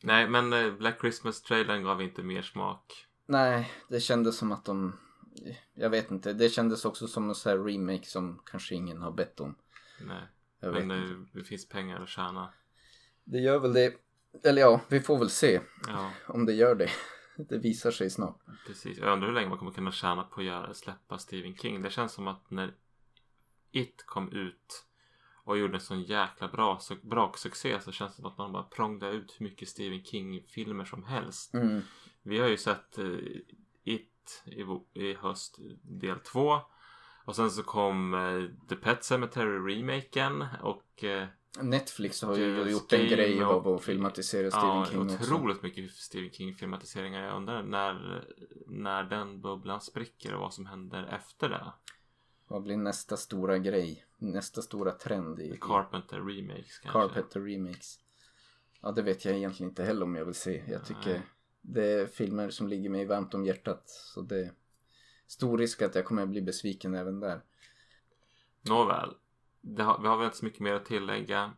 Nej 0.04 0.30
men 0.30 0.54
eh, 0.54 0.73
Black 0.73 0.99
Christmas 0.99 1.41
trailern 1.41 1.84
gav 1.84 2.01
inte 2.01 2.23
mer 2.23 2.41
smak. 2.41 3.06
Nej, 3.25 3.71
det 3.89 3.99
kändes 3.99 4.38
som 4.38 4.51
att 4.51 4.65
de... 4.65 4.97
Jag 5.73 5.89
vet 5.89 6.12
inte. 6.12 6.34
Det 6.34 6.49
kändes 6.49 6.86
också 6.86 7.08
som 7.08 7.30
en 7.30 7.36
sån 7.36 7.49
här 7.51 7.60
remake 7.65 8.06
som 8.06 8.41
kanske 8.45 8.75
ingen 8.75 9.01
har 9.01 9.12
bett 9.12 9.39
om. 9.39 9.56
Nej. 10.01 10.21
Jag 10.60 10.71
vet 10.71 10.86
Men 10.86 10.97
inte. 10.97 11.13
eh, 11.13 11.19
det 11.34 11.43
finns 11.43 11.69
pengar 11.69 12.01
att 12.01 12.10
tjäna. 12.10 12.54
Det 13.23 13.38
gör 13.39 13.60
väl 13.60 13.73
det. 13.73 13.93
Eller 14.43 14.62
ja, 14.62 14.82
vi 14.88 15.00
får 15.02 15.19
väl 15.19 15.30
se 15.30 15.62
Ja. 15.88 16.12
om 16.28 16.45
det 16.45 16.54
gör 16.54 16.76
det. 16.76 16.89
Det 17.38 17.58
visar 17.58 17.91
sig 17.91 18.10
snart. 18.10 18.39
Precis, 18.67 18.98
jag 18.98 19.13
undrar 19.13 19.28
hur 19.28 19.36
länge 19.36 19.50
man 19.50 19.58
kommer 19.58 19.71
kunna 19.71 19.91
tjäna 19.91 20.24
på 20.24 20.39
att 20.39 20.45
göra, 20.45 20.74
släppa 20.74 21.17
Stephen 21.17 21.56
King. 21.56 21.82
Det 21.82 21.89
känns 21.89 22.12
som 22.13 22.28
att 22.28 22.52
när 22.52 22.74
It 23.71 24.04
kom 24.06 24.32
ut 24.32 24.86
och 25.43 25.58
gjorde 25.58 25.74
en 25.74 25.82
sån 25.82 26.02
jäkla 26.04 26.48
bra 26.48 26.78
så, 26.80 26.95
braksuccé 27.02 27.80
så 27.82 27.91
känns 27.91 28.12
det 28.12 28.21
som 28.21 28.26
att 28.32 28.38
man 28.38 28.52
bara 28.52 28.63
prångade 28.63 29.12
ut 29.12 29.36
hur 29.38 29.43
mycket 29.43 29.69
Stephen 29.69 30.04
King-filmer 30.04 30.86
som 30.86 31.04
helst. 31.04 31.54
Mm. 31.54 31.82
Vi 32.24 32.39
har 32.39 32.48
ju 32.48 32.58
sett 32.58 32.98
eh, 32.98 33.06
It 33.84 34.43
i, 34.45 34.63
i 35.02 35.13
höst 35.13 35.60
del 35.82 36.19
två. 36.19 36.58
Och 37.26 37.36
sen 37.36 37.52
så 37.52 37.63
kom 37.63 38.13
eh, 38.13 38.67
The 38.69 38.76
Pet 38.76 39.04
Cemetery-remaken 39.04 40.45
och 40.62 41.04
eh, 41.04 41.28
Netflix 41.62 42.22
har 42.22 42.38
ju 42.38 42.70
gjort 42.70 42.94
en 42.94 43.08
grej 43.08 43.44
av 43.44 43.68
att 43.68 43.84
filmatisera 43.84 44.52
Stephen 44.52 44.86
King 44.86 45.02
också. 45.02 45.36
otroligt 45.36 45.63
mycket 45.63 45.91
Stephen 45.91 46.32
King-filmatiseringar. 46.32 47.24
Jag 47.24 47.38
undrar 47.38 47.63
när, 47.63 48.26
när 48.68 49.04
den 49.04 49.41
bubblan 49.41 49.82
spricker 49.82 50.34
och 50.34 50.39
vad 50.39 50.54
som 50.54 50.65
händer 50.65 51.04
efter 51.04 51.50
det. 51.50 51.74
Vad 52.48 52.63
blir 52.63 52.78
nästa 52.78 53.18
stora 53.18 53.58
grej? 53.58 54.06
Nästa 54.18 54.62
stora 54.62 54.91
trend 54.91 55.39
i, 55.39 55.44
i 55.44 55.58
Carpenter 55.62 56.18
remakes 56.18 56.80
kanske. 56.80 57.00
Carpenter 57.00 57.39
remakes? 57.41 58.00
Ja, 58.82 58.91
det 58.91 59.02
vet 59.02 59.26
jag 59.26 59.36
egentligen 59.36 59.70
inte 59.70 59.84
heller 59.84 60.04
om 60.04 60.15
jag 60.15 60.26
vill 60.26 60.36
se. 60.36 60.63
Jag 60.68 60.86
tycker 60.86 61.10
Nej. 61.10 61.22
det 61.62 61.86
är 61.86 62.08
filmer 62.08 62.50
som 62.50 62.68
ligger 62.68 62.89
mig 62.89 63.06
varmt 63.06 63.34
om 63.34 63.46
hjärtat. 63.46 63.89
Så 63.89 64.22
det 64.22 64.39
är 64.39 64.52
stor 65.28 65.58
risk 65.58 65.82
att 65.82 65.96
jag 65.96 66.06
kommer 66.06 66.24
att 66.24 66.30
bli 66.30 66.41
besviken 66.41 66.96
även 66.96 67.20
där. 67.20 67.41
Nåväl. 68.62 69.10
Det 69.67 69.84
har, 69.84 70.01
vi 70.01 70.08
har 70.08 70.17
väl 70.17 70.25
inte 70.25 70.38
så 70.38 70.45
mycket 70.45 70.60
mer 70.60 70.73
att 70.73 70.86
tillägga. 70.86 71.54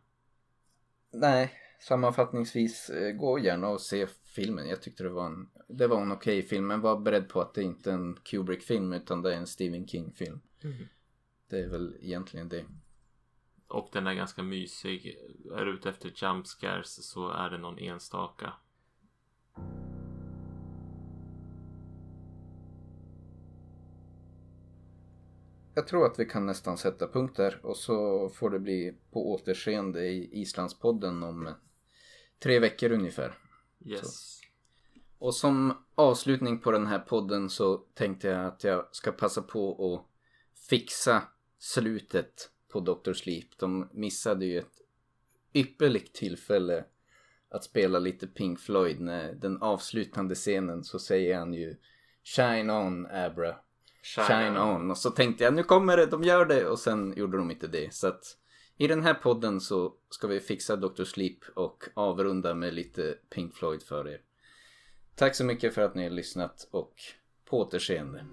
Nej, 1.10 1.52
sammanfattningsvis, 1.80 2.90
eh, 2.90 3.12
gå 3.12 3.38
gärna 3.38 3.68
och 3.68 3.80
se 3.80 4.06
filmen. 4.06 4.68
Jag 4.68 4.82
tyckte 4.82 5.02
det 5.02 5.10
var 5.10 5.26
en, 5.26 5.50
det 5.68 5.86
var 5.86 6.02
en 6.02 6.12
okej 6.12 6.42
film. 6.42 6.66
Men 6.66 6.80
var 6.80 7.00
beredd 7.00 7.28
på 7.28 7.40
att 7.40 7.54
det 7.54 7.62
inte 7.62 7.90
är 7.90 7.94
en 7.94 8.14
Kubrick-film 8.14 8.92
utan 8.92 9.22
det 9.22 9.34
är 9.34 9.36
en 9.36 9.46
Stephen 9.46 9.86
King-film. 9.86 10.40
Mm. 10.64 10.86
Det 11.48 11.58
är 11.58 11.68
väl 11.68 11.96
egentligen 12.00 12.48
det. 12.48 12.64
Och 13.68 13.88
den 13.92 14.06
är 14.06 14.14
ganska 14.14 14.42
mysig. 14.42 15.18
Är 15.56 15.64
du 15.64 15.74
ute 15.74 15.88
efter 15.88 16.12
jump 16.14 16.46
scares 16.46 17.10
så 17.10 17.30
är 17.30 17.50
det 17.50 17.58
någon 17.58 17.78
enstaka. 17.78 18.52
Jag 25.78 25.86
tror 25.86 26.06
att 26.06 26.18
vi 26.18 26.24
kan 26.24 26.46
nästan 26.46 26.78
sätta 26.78 27.08
punkt 27.08 27.36
där 27.36 27.66
och 27.66 27.76
så 27.76 28.28
får 28.28 28.50
det 28.50 28.58
bli 28.58 28.94
på 29.10 29.32
återseende 29.32 30.06
i 30.06 30.40
Islandspodden 30.40 31.22
om 31.22 31.54
tre 32.38 32.58
veckor 32.58 32.92
ungefär. 32.92 33.38
Yes. 33.84 34.40
Och 35.18 35.34
som 35.34 35.84
avslutning 35.94 36.58
på 36.58 36.70
den 36.70 36.86
här 36.86 36.98
podden 36.98 37.50
så 37.50 37.76
tänkte 37.76 38.28
jag 38.28 38.46
att 38.46 38.64
jag 38.64 38.88
ska 38.92 39.12
passa 39.12 39.42
på 39.42 39.94
att 39.94 40.06
fixa 40.68 41.22
slutet 41.58 42.50
på 42.68 42.80
Dr. 42.80 43.12
Sleep. 43.12 43.58
De 43.58 43.88
missade 43.92 44.46
ju 44.46 44.58
ett 44.58 44.82
ypperligt 45.52 46.14
tillfälle 46.14 46.84
att 47.48 47.64
spela 47.64 47.98
lite 47.98 48.26
Pink 48.26 48.60
Floyd. 48.60 49.00
När 49.00 49.32
den 49.32 49.62
avslutande 49.62 50.34
scenen 50.34 50.84
så 50.84 50.98
säger 50.98 51.38
han 51.38 51.54
ju 51.54 51.76
Shine 52.24 52.70
on 52.70 53.06
Abra. 53.06 53.56
Shine 54.02 54.26
Shine, 54.26 54.58
on. 54.58 54.90
Och 54.90 54.98
så 54.98 55.10
tänkte 55.10 55.44
jag 55.44 55.54
nu 55.54 55.62
kommer 55.62 55.96
det, 55.96 56.06
de 56.06 56.22
gör 56.22 56.46
det. 56.46 56.66
Och 56.66 56.78
sen 56.78 57.14
gjorde 57.16 57.38
de 57.38 57.50
inte 57.50 57.66
det. 57.66 57.94
Så 57.94 58.06
att 58.06 58.36
i 58.76 58.86
den 58.86 59.02
här 59.02 59.14
podden 59.14 59.60
så 59.60 59.94
ska 60.10 60.26
vi 60.26 60.40
fixa 60.40 60.76
Dr. 60.76 61.04
Sleep 61.04 61.38
och 61.54 61.84
avrunda 61.94 62.54
med 62.54 62.74
lite 62.74 63.14
Pink 63.30 63.54
Floyd 63.54 63.82
för 63.82 64.08
er. 64.08 64.20
Tack 65.14 65.34
så 65.34 65.44
mycket 65.44 65.74
för 65.74 65.82
att 65.82 65.94
ni 65.94 66.02
har 66.02 66.10
lyssnat 66.10 66.68
och 66.70 66.94
på 67.44 67.58
återseende. 67.60 68.24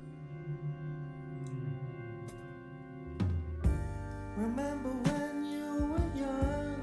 Remember 4.37 4.89
when 5.03 5.45
you 5.45 5.87
were 5.87 6.11
young? 6.15 6.75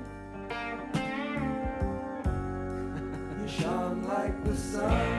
you 3.40 3.48
shone 3.48 4.02
like 4.08 4.44
the 4.44 4.56
sun. 4.56 5.11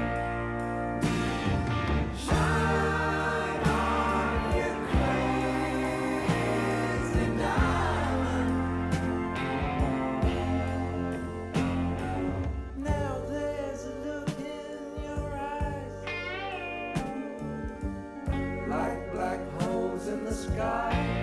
sky. 20.43 21.22